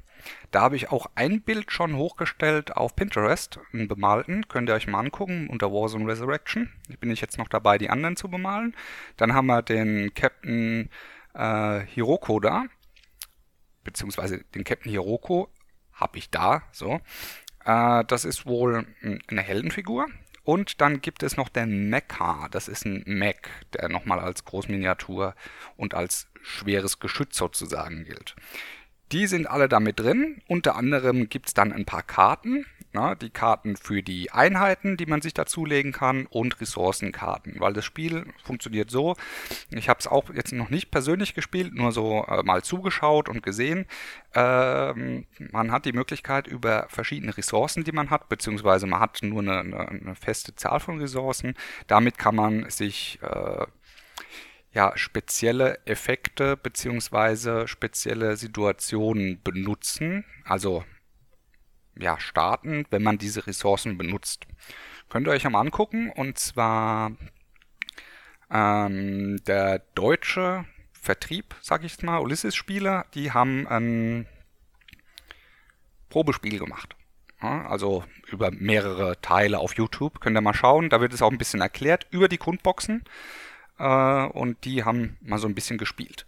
Da 0.51 0.61
habe 0.61 0.77
ich 0.77 0.91
auch 0.91 1.07
ein 1.15 1.43
Bild 1.43 1.73
schon 1.73 1.97
hochgestellt 1.97 2.77
auf 2.77 2.97
Pinterest, 2.97 3.61
einen 3.73 3.89
bemalten. 3.89 4.49
Könnt 4.49 4.69
ihr 4.69 4.75
euch 4.75 4.87
mal 4.87 5.01
angucken 5.01 5.49
unter 5.49 5.73
Warzone 5.73 6.07
Resurrection. 6.07 6.73
Ich 6.89 6.99
bin 6.99 7.11
ich 7.11 7.21
jetzt 7.21 7.39
noch 7.39 7.49
dabei, 7.49 7.79
die 7.79 7.91
anderen 7.91 8.17
zu 8.17 8.29
bemalen. 8.29 8.75
Dann 9.17 9.35
haben 9.35 9.47
wir 9.47 9.63
den 9.63 10.13
Captain 10.15 10.91
äh, 11.35 11.81
Hiroko 11.81 12.41
da. 12.41 12.65
Beziehungsweise 13.85 14.45
den 14.55 14.65
Captain 14.65 14.91
Hiroko 14.91 15.53
habe 15.93 16.19
ich 16.19 16.31
da. 16.31 16.63
So. 16.73 17.01
Äh, 17.65 18.05
das 18.07 18.25
ist 18.25 18.47
wohl 18.47 18.87
eine 19.29 19.43
Heldenfigur. 19.43 20.07
Und 20.49 20.81
dann 20.81 21.03
gibt 21.03 21.23
es 21.23 21.37
noch 21.37 21.51
den 21.51 21.91
Mecha. 21.91 22.49
Das 22.51 22.69
ist 22.69 22.87
ein 22.87 23.03
Mech, 23.05 23.41
der 23.75 23.91
nochmal 23.91 24.19
als 24.19 24.47
Großminiatur 24.47 25.35
und 25.77 25.93
als 25.93 26.29
schweres 26.41 27.01
Geschütz 27.01 27.37
sozusagen 27.37 28.05
gilt. 28.05 28.35
Die 29.12 29.27
sind 29.27 29.49
alle 29.49 29.69
damit 29.69 30.00
drin. 30.00 30.43
Unter 30.49 30.77
anderem 30.77 31.29
gibt 31.29 31.49
es 31.49 31.55
dann 31.55 31.73
ein 31.73 31.87
paar 31.87 32.03
Karten. 32.03 32.67
Na, 32.93 33.15
die 33.15 33.29
Karten 33.29 33.77
für 33.77 34.03
die 34.03 34.31
Einheiten, 34.31 34.97
die 34.97 35.05
man 35.05 35.21
sich 35.21 35.35
dazulegen 35.35 35.93
kann 35.93 36.25
und 36.25 36.59
Ressourcenkarten, 36.59 37.61
weil 37.61 37.75
das 37.75 37.85
Spiel 37.85 38.25
funktioniert 38.43 38.91
so. 38.91 39.15
Ich 39.71 39.91
habe 39.91 40.00
es 40.00 40.07
auch 40.07 40.31
jetzt 40.33 40.53
noch 40.53 40.71
nicht 40.71 40.91
persönlich 40.91 41.35
gespielt, 41.35 41.75
nur 41.75 41.93
so 41.93 42.25
äh, 42.25 42.43
mal 42.45 42.65
zugeschaut 42.65 43.29
und 43.29 43.43
gesehen. 43.43 43.85
Ähm, 44.35 45.27
man 45.53 45.71
hat 45.71 45.85
die 45.85 45.93
Möglichkeit 45.93 46.47
über 46.47 46.87
verschiedene 46.88 47.37
Ressourcen, 47.37 47.85
die 47.85 47.93
man 47.93 48.09
hat, 48.09 48.31
beziehungsweise 48.31 48.87
man 48.87 49.00
hat 49.00 49.19
nur 49.23 49.43
eine, 49.43 49.59
eine, 49.59 49.88
eine 49.88 50.15
feste 50.15 50.55
Zahl 50.55 50.81
von 50.81 50.99
Ressourcen. 50.99 51.55
Damit 51.88 52.17
kann 52.17 52.37
man 52.37 52.71
sich 52.71 53.19
äh, 53.21 53.67
ja, 54.73 54.93
spezielle 54.97 55.79
Effekte 55.87 56.57
beziehungsweise 56.57 57.67
spezielle 57.69 58.37
Situationen 58.37 59.43
benutzen, 59.43 60.25
also 60.45 60.85
ja, 61.97 62.19
starten, 62.21 62.87
wenn 62.91 63.03
man 63.03 63.19
diese 63.19 63.47
Ressourcen 63.47 63.99
benutzt. 63.99 64.47
Könnt 65.09 65.27
ihr 65.27 65.33
euch 65.33 65.47
einmal 65.47 65.63
angucken 65.63 66.11
und 66.11 66.39
zwar 66.39 67.13
ähm, 68.51 69.43
der 69.47 69.81
deutsche 69.95 70.65
Vertrieb, 70.93 71.55
sag 71.61 71.85
ich 71.85 72.03
mal, 72.03 72.19
Ulysses-Spieler, 72.19 73.07
die 73.15 73.33
haben 73.33 73.67
ein 73.67 74.27
Probespiel 76.09 76.59
gemacht. 76.59 76.95
Ja, 77.41 77.67
also 77.67 78.05
über 78.27 78.51
mehrere 78.51 79.21
Teile 79.21 79.59
auf 79.59 79.77
YouTube. 79.77 80.21
Könnt 80.21 80.37
ihr 80.37 80.41
mal 80.41 80.55
schauen. 80.55 80.91
Da 80.91 81.01
wird 81.01 81.13
es 81.13 81.23
auch 81.23 81.31
ein 81.31 81.39
bisschen 81.39 81.61
erklärt 81.61 82.07
über 82.11 82.29
die 82.29 82.39
Grundboxen 82.39 83.05
äh, 83.79 84.27
und 84.27 84.65
die 84.65 84.85
haben 84.85 85.17
mal 85.21 85.39
so 85.39 85.49
ein 85.49 85.55
bisschen 85.55 85.79
gespielt. 85.79 86.27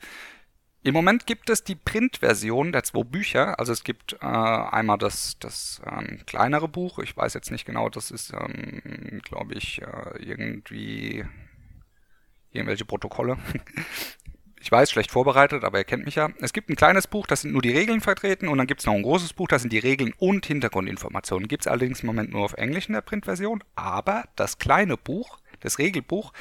Im 0.83 0.95
Moment 0.95 1.26
gibt 1.26 1.50
es 1.50 1.62
die 1.62 1.75
Print-Version 1.75 2.73
der 2.73 2.85
zwei 2.85 3.04
Bücher. 3.04 3.59
Also 3.59 3.73
es 3.73 3.85
gibt 3.85 4.14
äh, 4.14 4.26
einmal 4.26 4.97
das, 4.97 5.38
das 5.38 5.83
ähm, 5.87 6.21
kleinere 6.25 6.69
Buch. 6.69 6.99
Ich 7.00 7.14
weiß 7.14 7.35
jetzt 7.35 7.50
nicht 7.50 7.66
genau, 7.66 7.90
das 7.90 8.11
ist, 8.11 8.33
ähm, 8.33 9.21
glaube 9.23 9.54
ich, 9.54 9.83
äh, 9.83 10.23
irgendwie 10.23 11.26
irgendwelche 12.50 12.87
Protokolle. 12.87 13.37
ich 14.61 14.73
weiß, 14.73 14.90
schlecht 14.90 15.11
vorbereitet, 15.11 15.64
aber 15.64 15.78
ihr 15.78 15.85
kennt 15.85 16.07
mich 16.07 16.14
ja. 16.14 16.30
Es 16.40 16.54
gibt 16.54 16.71
ein 16.71 16.76
kleines 16.76 17.07
Buch, 17.07 17.26
da 17.26 17.37
sind 17.37 17.52
nur 17.52 17.62
die 17.62 17.76
Regeln 17.76 18.00
vertreten 18.00 18.49
und 18.49 18.57
dann 18.57 18.66
gibt 18.66 18.80
es 18.80 18.87
noch 18.87 18.95
ein 18.95 19.02
großes 19.02 19.35
Buch, 19.35 19.49
da 19.49 19.59
sind 19.59 19.75
die 19.75 19.78
Regeln 19.78 20.14
und 20.16 20.47
Hintergrundinformationen. 20.47 21.47
Gibt 21.47 21.64
es 21.64 21.66
allerdings 21.66 22.00
im 22.00 22.07
Moment 22.07 22.30
nur 22.30 22.42
auf 22.42 22.54
Englisch 22.54 22.88
in 22.88 22.95
der 22.95 23.02
Printversion, 23.02 23.62
aber 23.75 24.25
das 24.35 24.59
kleine 24.59 24.97
Buch, 24.97 25.38
das 25.61 25.78
Regelbuch, 25.78 26.33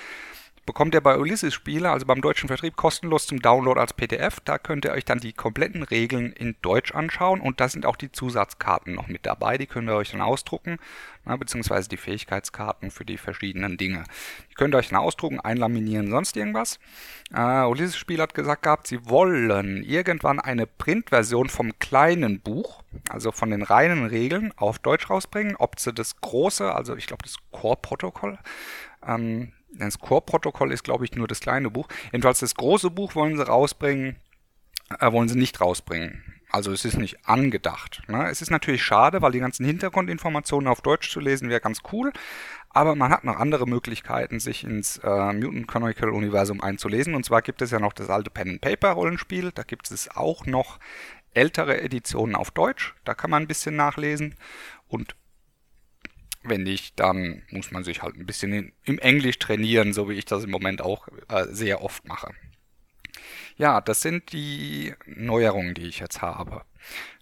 bekommt 0.69 0.93
ihr 0.93 1.01
bei 1.01 1.17
Ulysses 1.17 1.55
Spiele, 1.55 1.89
also 1.89 2.05
beim 2.05 2.21
deutschen 2.21 2.47
Vertrieb, 2.47 2.75
kostenlos 2.75 3.25
zum 3.25 3.41
Download 3.41 3.79
als 3.79 3.91
PDF. 3.91 4.39
Da 4.41 4.59
könnt 4.59 4.85
ihr 4.85 4.91
euch 4.91 5.03
dann 5.03 5.17
die 5.17 5.33
kompletten 5.33 5.81
Regeln 5.81 6.31
in 6.31 6.57
Deutsch 6.61 6.93
anschauen 6.93 7.41
und 7.41 7.59
da 7.59 7.67
sind 7.67 7.87
auch 7.87 7.95
die 7.95 8.11
Zusatzkarten 8.11 8.93
noch 8.93 9.07
mit 9.07 9.25
dabei. 9.25 9.57
Die 9.57 9.65
könnt 9.65 9.89
ihr 9.89 9.95
euch 9.95 10.11
dann 10.11 10.21
ausdrucken, 10.21 10.77
na, 11.25 11.37
beziehungsweise 11.37 11.89
die 11.89 11.97
Fähigkeitskarten 11.97 12.91
für 12.91 13.03
die 13.03 13.17
verschiedenen 13.17 13.77
Dinge. 13.77 14.03
Die 14.51 14.53
könnt 14.53 14.75
ihr 14.75 14.77
euch 14.77 14.89
dann 14.89 14.99
ausdrucken, 14.99 15.39
einlaminieren, 15.39 16.11
sonst 16.11 16.37
irgendwas. 16.37 16.77
Äh, 17.33 17.63
Ulysses 17.63 17.97
Spiel 17.97 18.21
hat 18.21 18.35
gesagt 18.35 18.61
gehabt, 18.61 18.85
sie 18.85 19.09
wollen 19.09 19.81
irgendwann 19.81 20.39
eine 20.39 20.67
Printversion 20.67 21.49
vom 21.49 21.79
kleinen 21.79 22.41
Buch, 22.41 22.83
also 23.09 23.31
von 23.31 23.49
den 23.49 23.63
reinen 23.63 24.05
Regeln, 24.05 24.53
auf 24.55 24.77
Deutsch 24.77 25.09
rausbringen. 25.09 25.55
Ob 25.55 25.79
sie 25.79 25.93
das 25.93 26.21
große, 26.21 26.71
also 26.71 26.95
ich 26.95 27.07
glaube 27.07 27.23
das 27.23 27.37
Core-Protokoll, 27.51 28.37
ähm, 29.07 29.51
das 29.71 29.99
Core-Protokoll 29.99 30.71
ist, 30.71 30.83
glaube 30.83 31.05
ich, 31.05 31.15
nur 31.15 31.27
das 31.27 31.39
kleine 31.39 31.69
Buch. 31.69 31.87
Jedenfalls 32.11 32.39
das 32.39 32.55
große 32.55 32.89
Buch 32.89 33.15
wollen 33.15 33.37
sie 33.37 33.45
rausbringen, 33.45 34.17
äh, 34.99 35.11
wollen 35.11 35.29
sie 35.29 35.37
nicht 35.37 35.61
rausbringen. 35.61 36.23
Also 36.51 36.71
es 36.71 36.83
ist 36.83 36.97
nicht 36.97 37.27
angedacht. 37.27 38.01
Ne? 38.07 38.27
Es 38.27 38.41
ist 38.41 38.49
natürlich 38.49 38.83
schade, 38.83 39.21
weil 39.21 39.31
die 39.31 39.39
ganzen 39.39 39.65
Hintergrundinformationen 39.65 40.67
auf 40.67 40.81
Deutsch 40.81 41.11
zu 41.11 41.19
lesen 41.19 41.49
wäre 41.49 41.61
ganz 41.61 41.81
cool. 41.91 42.11
Aber 42.71 42.95
man 42.95 43.11
hat 43.11 43.23
noch 43.23 43.35
andere 43.35 43.67
Möglichkeiten, 43.67 44.39
sich 44.39 44.63
ins 44.63 44.97
äh, 44.97 45.33
Mutant 45.33 45.67
Chronicle 45.67 46.11
Universum 46.11 46.61
einzulesen. 46.61 47.13
Und 47.13 47.23
zwar 47.23 47.43
gibt 47.43 47.61
es 47.61 47.71
ja 47.71 47.79
noch 47.79 47.93
das 47.93 48.09
alte 48.09 48.31
Pen 48.31 48.49
and 48.49 48.61
Paper 48.61 48.89
Rollenspiel. 48.91 49.51
Da 49.51 49.61
gibt 49.63 49.91
es 49.91 50.09
auch 50.15 50.47
noch 50.47 50.79
ältere 51.33 51.81
Editionen 51.81 52.35
auf 52.35 52.49
Deutsch. 52.49 52.95
Da 53.05 53.13
kann 53.13 53.29
man 53.29 53.43
ein 53.43 53.47
bisschen 53.47 53.75
nachlesen. 53.75 54.35
Und 54.87 55.15
wenn 56.49 56.63
nicht, 56.63 56.99
dann 56.99 57.43
muss 57.49 57.71
man 57.71 57.83
sich 57.83 58.01
halt 58.01 58.15
ein 58.15 58.25
bisschen 58.25 58.53
in, 58.53 58.73
im 58.83 58.99
Englisch 58.99 59.39
trainieren, 59.39 59.93
so 59.93 60.09
wie 60.09 60.13
ich 60.13 60.25
das 60.25 60.43
im 60.43 60.51
Moment 60.51 60.81
auch 60.81 61.07
äh, 61.29 61.45
sehr 61.49 61.83
oft 61.83 62.07
mache. 62.07 62.33
Ja, 63.57 63.81
das 63.81 64.01
sind 64.01 64.31
die 64.31 64.93
Neuerungen, 65.05 65.73
die 65.73 65.87
ich 65.87 65.99
jetzt 65.99 66.21
habe. 66.21 66.63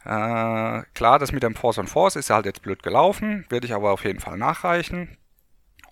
Äh, 0.05 0.83
klar, 0.93 1.19
das 1.19 1.31
mit 1.31 1.43
dem 1.43 1.55
Force 1.55 1.79
on 1.79 1.87
Force 1.87 2.15
ist 2.15 2.29
halt 2.29 2.45
jetzt 2.45 2.61
blöd 2.61 2.83
gelaufen, 2.83 3.45
werde 3.49 3.65
ich 3.65 3.73
aber 3.73 3.91
auf 3.91 4.05
jeden 4.05 4.19
Fall 4.19 4.37
nachreichen. 4.37 5.17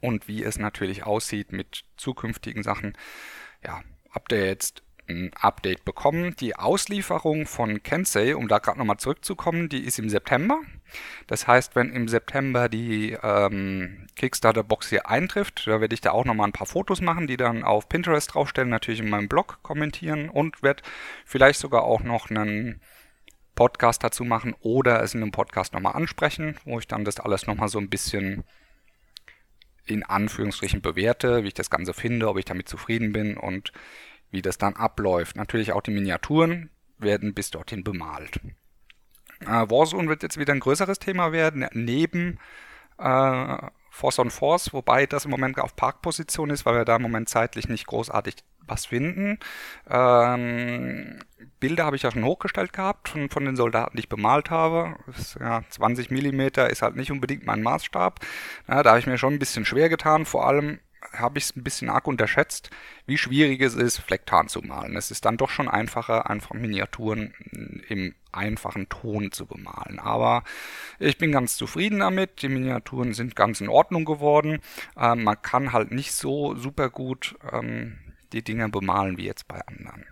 Und 0.01 0.27
wie 0.27 0.43
es 0.43 0.59
natürlich 0.59 1.03
aussieht 1.03 1.51
mit 1.51 1.83
zukünftigen 1.97 2.61
Sachen, 2.61 2.95
ja, 3.63 3.81
habt 4.11 4.31
ihr 4.31 4.45
jetzt 4.45 4.83
ein 5.07 5.31
Update 5.39 5.85
bekommen. 5.85 6.35
Die 6.39 6.55
Auslieferung 6.55 7.45
von 7.45 7.83
Kensei, 7.83 8.35
um 8.35 8.47
da 8.47 8.59
gerade 8.59 8.79
nochmal 8.79 8.97
zurückzukommen, 8.97 9.69
die 9.69 9.83
ist 9.83 9.99
im 9.99 10.09
September. 10.09 10.61
Das 11.27 11.47
heißt, 11.47 11.75
wenn 11.75 11.91
im 11.91 12.07
September 12.07 12.69
die 12.69 13.17
ähm, 13.21 14.07
Kickstarter-Box 14.15 14.89
hier 14.89 15.09
eintrifft, 15.09 15.67
da 15.67 15.81
werde 15.81 15.93
ich 15.93 16.01
da 16.01 16.11
auch 16.11 16.25
nochmal 16.25 16.47
ein 16.47 16.53
paar 16.53 16.67
Fotos 16.67 17.01
machen, 17.01 17.27
die 17.27 17.37
dann 17.37 17.63
auf 17.63 17.89
Pinterest 17.89 18.33
draufstellen, 18.33 18.69
natürlich 18.69 18.99
in 18.99 19.09
meinem 19.09 19.27
Blog 19.27 19.59
kommentieren 19.61 20.29
und 20.29 20.63
werde 20.63 20.83
vielleicht 21.25 21.59
sogar 21.59 21.83
auch 21.83 22.01
noch 22.01 22.29
einen 22.29 22.81
Podcast 23.55 24.03
dazu 24.03 24.25
machen 24.25 24.53
oder 24.59 25.01
es 25.01 25.13
in 25.13 25.21
einem 25.21 25.31
Podcast 25.31 25.73
nochmal 25.73 25.95
ansprechen, 25.95 26.57
wo 26.65 26.79
ich 26.79 26.87
dann 26.87 27.05
das 27.05 27.19
alles 27.19 27.47
nochmal 27.47 27.69
so 27.69 27.79
ein 27.79 27.89
bisschen 27.89 28.43
in 29.85 30.03
Anführungsstrichen 30.03 30.81
bewerte, 30.81 31.43
wie 31.43 31.49
ich 31.49 31.53
das 31.53 31.69
Ganze 31.69 31.93
finde, 31.93 32.27
ob 32.27 32.37
ich 32.37 32.45
damit 32.45 32.67
zufrieden 32.67 33.13
bin 33.13 33.37
und 33.37 33.71
wie 34.31 34.41
das 34.41 34.57
dann 34.57 34.75
abläuft. 34.75 35.35
Natürlich 35.35 35.71
auch 35.73 35.81
die 35.81 35.91
Miniaturen 35.91 36.69
werden 36.97 37.33
bis 37.33 37.51
dorthin 37.51 37.83
bemalt. 37.83 38.39
Äh, 39.41 39.69
Warzone 39.69 40.07
wird 40.07 40.23
jetzt 40.23 40.37
wieder 40.37 40.53
ein 40.53 40.59
größeres 40.59 40.99
Thema 40.99 41.31
werden, 41.31 41.67
neben 41.73 42.39
äh, 42.97 43.57
Force 43.91 44.19
on 44.19 44.29
Force, 44.29 44.73
wobei 44.73 45.05
das 45.05 45.25
im 45.25 45.31
Moment 45.31 45.59
auf 45.59 45.75
Parkposition 45.75 46.49
ist, 46.49 46.65
weil 46.65 46.75
wir 46.75 46.85
da 46.85 46.97
im 46.97 47.01
Moment 47.01 47.29
zeitlich 47.29 47.69
nicht 47.69 47.87
großartig 47.87 48.35
was 48.67 48.85
finden. 48.87 49.39
Ähm, 49.89 51.19
Bilder 51.59 51.85
habe 51.85 51.95
ich 51.95 52.01
ja 52.01 52.11
schon 52.11 52.25
hochgestellt 52.25 52.73
gehabt 52.73 53.09
von, 53.09 53.29
von 53.29 53.45
den 53.45 53.55
Soldaten, 53.55 53.95
die 53.95 54.01
ich 54.01 54.09
bemalt 54.09 54.49
habe. 54.49 54.95
Das, 55.07 55.37
ja, 55.39 55.63
20 55.69 56.11
mm 56.11 56.41
ist 56.69 56.81
halt 56.81 56.95
nicht 56.95 57.11
unbedingt 57.11 57.45
mein 57.45 57.61
Maßstab. 57.61 58.19
Ja, 58.67 58.83
da 58.83 58.89
habe 58.89 58.99
ich 58.99 59.07
mir 59.07 59.17
schon 59.17 59.33
ein 59.33 59.39
bisschen 59.39 59.65
schwer 59.65 59.89
getan, 59.89 60.25
vor 60.25 60.47
allem 60.47 60.79
habe 61.13 61.37
ich 61.37 61.45
es 61.45 61.55
ein 61.55 61.63
bisschen 61.63 61.89
arg 61.89 62.07
unterschätzt, 62.07 62.69
wie 63.05 63.17
schwierig 63.17 63.61
es 63.61 63.75
ist, 63.75 63.99
Flecktarn 63.99 64.47
zu 64.47 64.61
malen. 64.61 64.95
Es 64.95 65.11
ist 65.11 65.25
dann 65.25 65.37
doch 65.37 65.49
schon 65.49 65.67
einfacher, 65.67 66.29
einfach 66.29 66.53
Miniaturen 66.53 67.33
im 67.87 68.15
einfachen 68.31 68.89
Ton 68.89 69.31
zu 69.31 69.45
bemalen. 69.45 69.99
Aber 69.99 70.43
ich 70.99 71.17
bin 71.17 71.31
ganz 71.31 71.57
zufrieden 71.57 71.99
damit. 71.99 72.41
Die 72.41 72.49
Miniaturen 72.49 73.13
sind 73.13 73.35
ganz 73.35 73.61
in 73.61 73.69
Ordnung 73.69 74.05
geworden. 74.05 74.59
Ähm, 74.97 75.23
man 75.23 75.41
kann 75.41 75.71
halt 75.73 75.91
nicht 75.91 76.11
so 76.11 76.55
super 76.55 76.89
gut 76.89 77.35
ähm, 77.51 77.97
die 78.33 78.43
Dinger 78.43 78.69
bemalen 78.69 79.17
wie 79.17 79.25
jetzt 79.25 79.47
bei 79.47 79.61
anderen. 79.67 80.05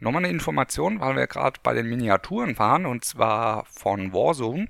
Nochmal 0.00 0.24
eine 0.24 0.32
Information, 0.32 1.00
weil 1.00 1.16
wir 1.16 1.26
gerade 1.26 1.58
bei 1.62 1.74
den 1.74 1.88
Miniaturen 1.88 2.56
waren, 2.58 2.86
und 2.86 3.04
zwar 3.04 3.64
von 3.64 4.12
Warzone. 4.12 4.68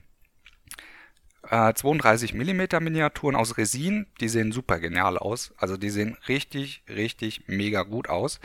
Äh, 1.51 1.73
32 1.73 2.35
mm 2.35 2.83
Miniaturen 2.83 3.35
aus 3.35 3.57
Resin, 3.57 4.07
die 4.21 4.29
sehen 4.29 4.53
super 4.53 4.79
genial 4.81 5.17
aus. 5.17 5.55
Also 5.57 5.79
die 5.79 5.89
sehen 5.89 6.17
richtig, 6.29 6.83
richtig 6.89 7.43
mega 7.47 7.85
gut 7.85 8.11
aus. 8.11 8.39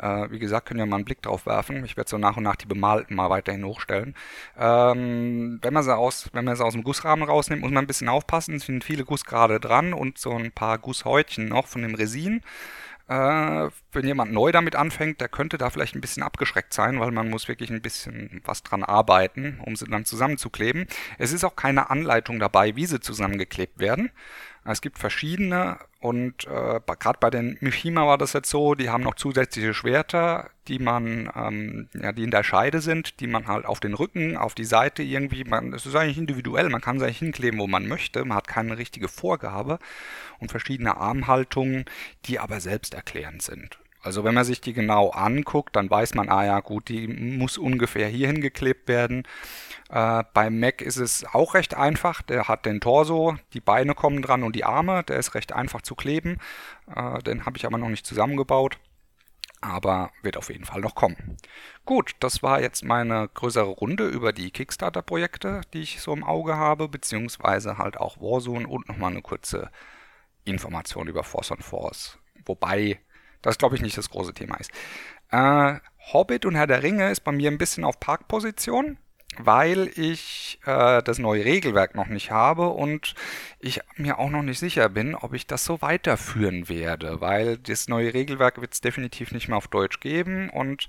Äh, 0.00 0.30
wie 0.30 0.38
gesagt, 0.38 0.66
können 0.66 0.78
ja 0.78 0.86
mal 0.86 0.96
einen 0.96 1.04
Blick 1.04 1.20
drauf 1.22 1.46
werfen. 1.46 1.84
Ich 1.84 1.96
werde 1.96 2.10
so 2.10 2.18
nach 2.18 2.36
und 2.36 2.44
nach 2.44 2.54
die 2.56 2.66
bemalten 2.66 3.16
mal 3.16 3.28
weiterhin 3.28 3.64
hochstellen. 3.64 4.14
Ähm, 4.56 5.58
wenn, 5.62 5.74
man 5.74 5.82
sie 5.82 5.96
aus, 5.96 6.28
wenn 6.32 6.44
man 6.44 6.54
sie 6.54 6.64
aus 6.64 6.74
dem 6.74 6.84
Gussrahmen 6.84 7.28
rausnimmt, 7.28 7.62
muss 7.62 7.72
man 7.72 7.84
ein 7.84 7.88
bisschen 7.88 8.08
aufpassen. 8.08 8.56
Es 8.56 8.66
sind 8.66 8.84
viele 8.84 9.04
Gussgrade 9.04 9.58
dran 9.58 9.92
und 9.92 10.18
so 10.18 10.30
ein 10.30 10.52
paar 10.52 10.78
Gusshäutchen 10.78 11.48
noch 11.48 11.66
von 11.66 11.82
dem 11.82 11.96
Resin. 11.96 12.42
Äh, 13.06 13.68
wenn 13.92 14.06
jemand 14.06 14.32
neu 14.32 14.50
damit 14.50 14.76
anfängt, 14.76 15.20
der 15.20 15.28
könnte 15.28 15.58
da 15.58 15.68
vielleicht 15.68 15.94
ein 15.94 16.00
bisschen 16.00 16.22
abgeschreckt 16.22 16.72
sein, 16.72 17.00
weil 17.00 17.10
man 17.10 17.28
muss 17.28 17.48
wirklich 17.48 17.70
ein 17.70 17.82
bisschen 17.82 18.40
was 18.44 18.62
dran 18.62 18.82
arbeiten, 18.82 19.60
um 19.64 19.76
sie 19.76 19.86
dann 19.86 20.06
zusammenzukleben. 20.06 20.86
Es 21.18 21.32
ist 21.32 21.44
auch 21.44 21.54
keine 21.54 21.90
Anleitung 21.90 22.38
dabei, 22.38 22.76
wie 22.76 22.86
sie 22.86 23.00
zusammengeklebt 23.00 23.78
werden. 23.78 24.10
Es 24.66 24.80
gibt 24.80 24.98
verschiedene 24.98 25.78
und 26.00 26.46
äh, 26.46 26.80
gerade 26.98 27.18
bei 27.20 27.28
den 27.30 27.58
Mishima 27.60 28.06
war 28.06 28.16
das 28.16 28.32
jetzt 28.32 28.48
so, 28.48 28.74
die 28.74 28.88
haben 28.88 29.02
noch 29.02 29.14
zusätzliche 29.14 29.74
Schwerter, 29.74 30.50
die 30.68 30.78
man, 30.78 31.30
ähm, 31.36 31.88
ja, 31.94 32.12
die 32.12 32.24
in 32.24 32.30
der 32.30 32.44
Scheide 32.44 32.80
sind, 32.80 33.20
die 33.20 33.26
man 33.26 33.46
halt 33.46 33.66
auf 33.66 33.80
den 33.80 33.92
Rücken, 33.92 34.36
auf 34.36 34.54
die 34.54 34.64
Seite 34.64 35.02
irgendwie, 35.02 35.44
man, 35.44 35.74
es 35.74 35.84
ist 35.84 35.94
eigentlich 35.94 36.18
individuell, 36.18 36.70
man 36.70 36.80
kann 36.80 36.98
sie 36.98 37.04
eigentlich 37.04 37.18
hinkleben, 37.18 37.60
wo 37.60 37.66
man 37.66 37.86
möchte, 37.86 38.24
man 38.24 38.38
hat 38.38 38.48
keine 38.48 38.78
richtige 38.78 39.08
Vorgabe 39.08 39.78
und 40.38 40.50
verschiedene 40.50 40.96
Armhaltungen, 40.96 41.84
die 42.24 42.38
aber 42.38 42.60
selbsterklärend 42.60 43.42
sind. 43.42 43.78
Also 44.04 44.22
wenn 44.22 44.34
man 44.34 44.44
sich 44.44 44.60
die 44.60 44.74
genau 44.74 45.10
anguckt, 45.10 45.76
dann 45.76 45.88
weiß 45.88 46.14
man, 46.14 46.28
ah 46.28 46.44
ja 46.44 46.60
gut, 46.60 46.90
die 46.90 47.08
muss 47.08 47.56
ungefähr 47.56 48.06
hier 48.06 48.26
hingeklebt 48.26 48.86
werden. 48.86 49.26
Äh, 49.94 50.24
beim 50.34 50.58
Mac 50.58 50.82
ist 50.82 50.96
es 50.96 51.24
auch 51.24 51.54
recht 51.54 51.74
einfach. 51.74 52.20
Der 52.22 52.48
hat 52.48 52.66
den 52.66 52.80
Torso, 52.80 53.36
die 53.52 53.60
Beine 53.60 53.94
kommen 53.94 54.22
dran 54.22 54.42
und 54.42 54.56
die 54.56 54.64
Arme. 54.64 55.04
Der 55.04 55.18
ist 55.20 55.34
recht 55.34 55.52
einfach 55.52 55.82
zu 55.82 55.94
kleben. 55.94 56.38
Äh, 56.92 57.20
den 57.20 57.46
habe 57.46 57.56
ich 57.56 57.64
aber 57.64 57.78
noch 57.78 57.88
nicht 57.88 58.04
zusammengebaut. 58.04 58.78
Aber 59.60 60.10
wird 60.20 60.36
auf 60.36 60.50
jeden 60.50 60.64
Fall 60.64 60.80
noch 60.80 60.96
kommen. 60.96 61.36
Gut, 61.84 62.16
das 62.18 62.42
war 62.42 62.60
jetzt 62.60 62.84
meine 62.84 63.28
größere 63.32 63.68
Runde 63.68 64.08
über 64.08 64.32
die 64.32 64.50
Kickstarter-Projekte, 64.50 65.60
die 65.72 65.82
ich 65.82 66.00
so 66.00 66.12
im 66.12 66.24
Auge 66.24 66.56
habe, 66.56 66.88
beziehungsweise 66.88 67.78
halt 67.78 67.96
auch 67.96 68.18
Warzone 68.18 68.66
und 68.66 68.88
nochmal 68.88 69.12
eine 69.12 69.22
kurze 69.22 69.70
Information 70.44 71.06
über 71.06 71.22
Force 71.22 71.52
on 71.52 71.60
Force. 71.60 72.18
Wobei 72.44 72.98
das 73.42 73.58
glaube 73.58 73.76
ich 73.76 73.82
nicht 73.82 73.96
das 73.96 74.10
große 74.10 74.34
Thema 74.34 74.56
ist. 74.56 74.72
Äh, 75.30 75.78
Hobbit 76.12 76.46
und 76.46 76.56
Herr 76.56 76.66
der 76.66 76.82
Ringe 76.82 77.10
ist 77.10 77.20
bei 77.20 77.32
mir 77.32 77.50
ein 77.50 77.58
bisschen 77.58 77.84
auf 77.84 78.00
Parkposition, 78.00 78.98
weil 79.38 79.90
ich 79.96 80.58
äh, 80.64 81.02
das 81.02 81.18
neue 81.18 81.44
Regelwerk 81.44 81.94
noch 81.94 82.06
nicht 82.06 82.30
habe 82.30 82.68
und 82.68 83.14
ich 83.60 83.80
mir 83.96 84.18
auch 84.18 84.30
noch 84.30 84.42
nicht 84.42 84.58
sicher 84.58 84.88
bin, 84.88 85.14
ob 85.14 85.34
ich 85.34 85.46
das 85.46 85.64
so 85.64 85.82
weiterführen 85.82 86.68
werde, 86.68 87.20
weil 87.20 87.58
das 87.58 87.88
neue 87.88 88.14
Regelwerk 88.14 88.60
wird 88.60 88.74
es 88.74 88.80
definitiv 88.80 89.32
nicht 89.32 89.48
mehr 89.48 89.58
auf 89.58 89.68
Deutsch 89.68 90.00
geben 90.00 90.50
und 90.50 90.88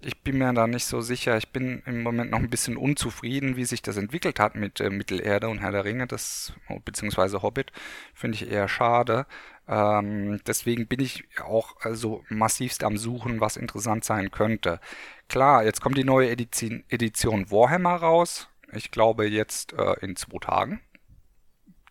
ich 0.00 0.22
bin 0.22 0.38
mir 0.38 0.52
da 0.52 0.66
nicht 0.66 0.84
so 0.84 1.00
sicher. 1.00 1.36
Ich 1.36 1.48
bin 1.48 1.82
im 1.84 2.02
Moment 2.02 2.30
noch 2.30 2.38
ein 2.38 2.50
bisschen 2.50 2.76
unzufrieden, 2.76 3.56
wie 3.56 3.64
sich 3.64 3.82
das 3.82 3.96
entwickelt 3.96 4.38
hat 4.38 4.54
mit 4.54 4.80
äh, 4.80 4.90
Mittelerde 4.90 5.48
und 5.48 5.58
Herr 5.58 5.72
der 5.72 5.84
Ringe, 5.84 6.06
das, 6.06 6.52
beziehungsweise 6.84 7.42
Hobbit. 7.42 7.72
Finde 8.14 8.36
ich 8.36 8.50
eher 8.50 8.68
schade. 8.68 9.26
Ähm, 9.68 10.40
deswegen 10.46 10.86
bin 10.86 11.00
ich 11.00 11.24
auch 11.44 11.76
also 11.80 12.24
massivst 12.30 12.82
am 12.82 12.96
Suchen, 12.96 13.40
was 13.40 13.56
interessant 13.56 14.04
sein 14.04 14.30
könnte. 14.30 14.80
Klar, 15.28 15.64
jetzt 15.64 15.82
kommt 15.82 15.98
die 15.98 16.04
neue 16.04 16.30
Edition, 16.30 16.84
Edition 16.88 17.50
Warhammer 17.50 17.96
raus. 17.96 18.48
Ich 18.72 18.90
glaube 18.90 19.26
jetzt 19.26 19.74
äh, 19.74 19.94
in 20.00 20.16
zwei 20.16 20.38
Tagen. 20.38 20.80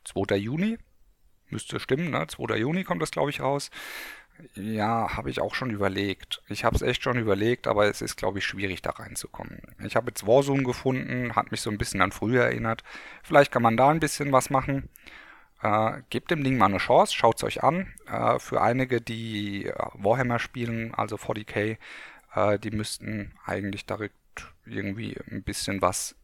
2. 0.05 0.35
Juni. 0.37 0.77
Müsste 1.49 1.79
stimmen, 1.79 2.09
ne? 2.09 2.25
2. 2.27 2.57
Juni 2.57 2.83
kommt 2.83 3.01
das, 3.01 3.11
glaube 3.11 3.29
ich, 3.29 3.41
raus. 3.41 3.69
Ja, 4.55 5.15
habe 5.15 5.29
ich 5.29 5.41
auch 5.41 5.55
schon 5.55 5.71
überlegt. 5.71 6.41
Ich 6.47 6.63
habe 6.63 6.75
es 6.75 6.81
echt 6.81 7.01
schon 7.01 7.17
überlegt, 7.17 7.67
aber 7.67 7.85
es 7.85 8.01
ist, 8.01 8.17
glaube 8.17 8.39
ich, 8.39 8.45
schwierig 8.45 8.81
da 8.81 8.91
reinzukommen. 8.91 9.61
Ich 9.83 9.95
habe 9.95 10.09
jetzt 10.09 10.27
Warzone 10.27 10.63
gefunden, 10.63 11.35
hat 11.35 11.51
mich 11.51 11.61
so 11.61 11.71
ein 11.71 11.77
bisschen 11.77 12.01
an 12.01 12.11
früher 12.11 12.43
erinnert. 12.43 12.83
Vielleicht 13.23 13.51
kann 13.51 13.63
man 13.63 13.77
da 13.77 13.89
ein 13.89 13.99
bisschen 13.99 14.31
was 14.31 14.49
machen. 14.49 14.89
Äh, 15.61 16.01
gebt 16.09 16.31
dem 16.31 16.43
Ding 16.43 16.57
mal 16.57 16.65
eine 16.65 16.77
Chance, 16.77 17.15
schaut 17.15 17.37
es 17.37 17.43
euch 17.43 17.63
an. 17.63 17.93
Äh, 18.07 18.39
für 18.39 18.61
einige, 18.61 19.01
die 19.01 19.65
äh, 19.65 19.73
Warhammer 19.93 20.39
spielen, 20.39 20.93
also 20.93 21.15
40k, 21.15 21.77
äh, 22.35 22.59
die 22.59 22.71
müssten 22.71 23.33
eigentlich 23.45 23.85
direkt 23.85 24.15
irgendwie 24.65 25.17
ein 25.31 25.43
bisschen 25.43 25.81
was 25.81 26.15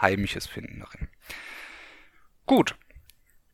Heimisches 0.00 0.46
finden 0.46 0.80
darin. 0.80 1.08
Gut, 2.46 2.76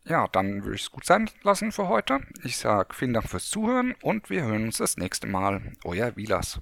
ja, 0.05 0.27
dann 0.29 0.65
würde 0.65 0.77
ich 0.77 0.83
es 0.83 0.91
gut 0.91 1.05
sein 1.05 1.29
lassen 1.43 1.73
für 1.73 1.89
heute. 1.89 2.21
Ich 2.43 2.57
sage 2.57 2.95
vielen 2.95 3.13
Dank 3.13 3.29
fürs 3.29 3.51
Zuhören 3.51 3.95
und 4.03 4.31
wir 4.31 4.43
hören 4.43 4.65
uns 4.65 4.79
das 4.79 4.97
nächste 4.97 5.27
Mal. 5.27 5.73
Euer 5.85 6.17
Vilas. 6.17 6.61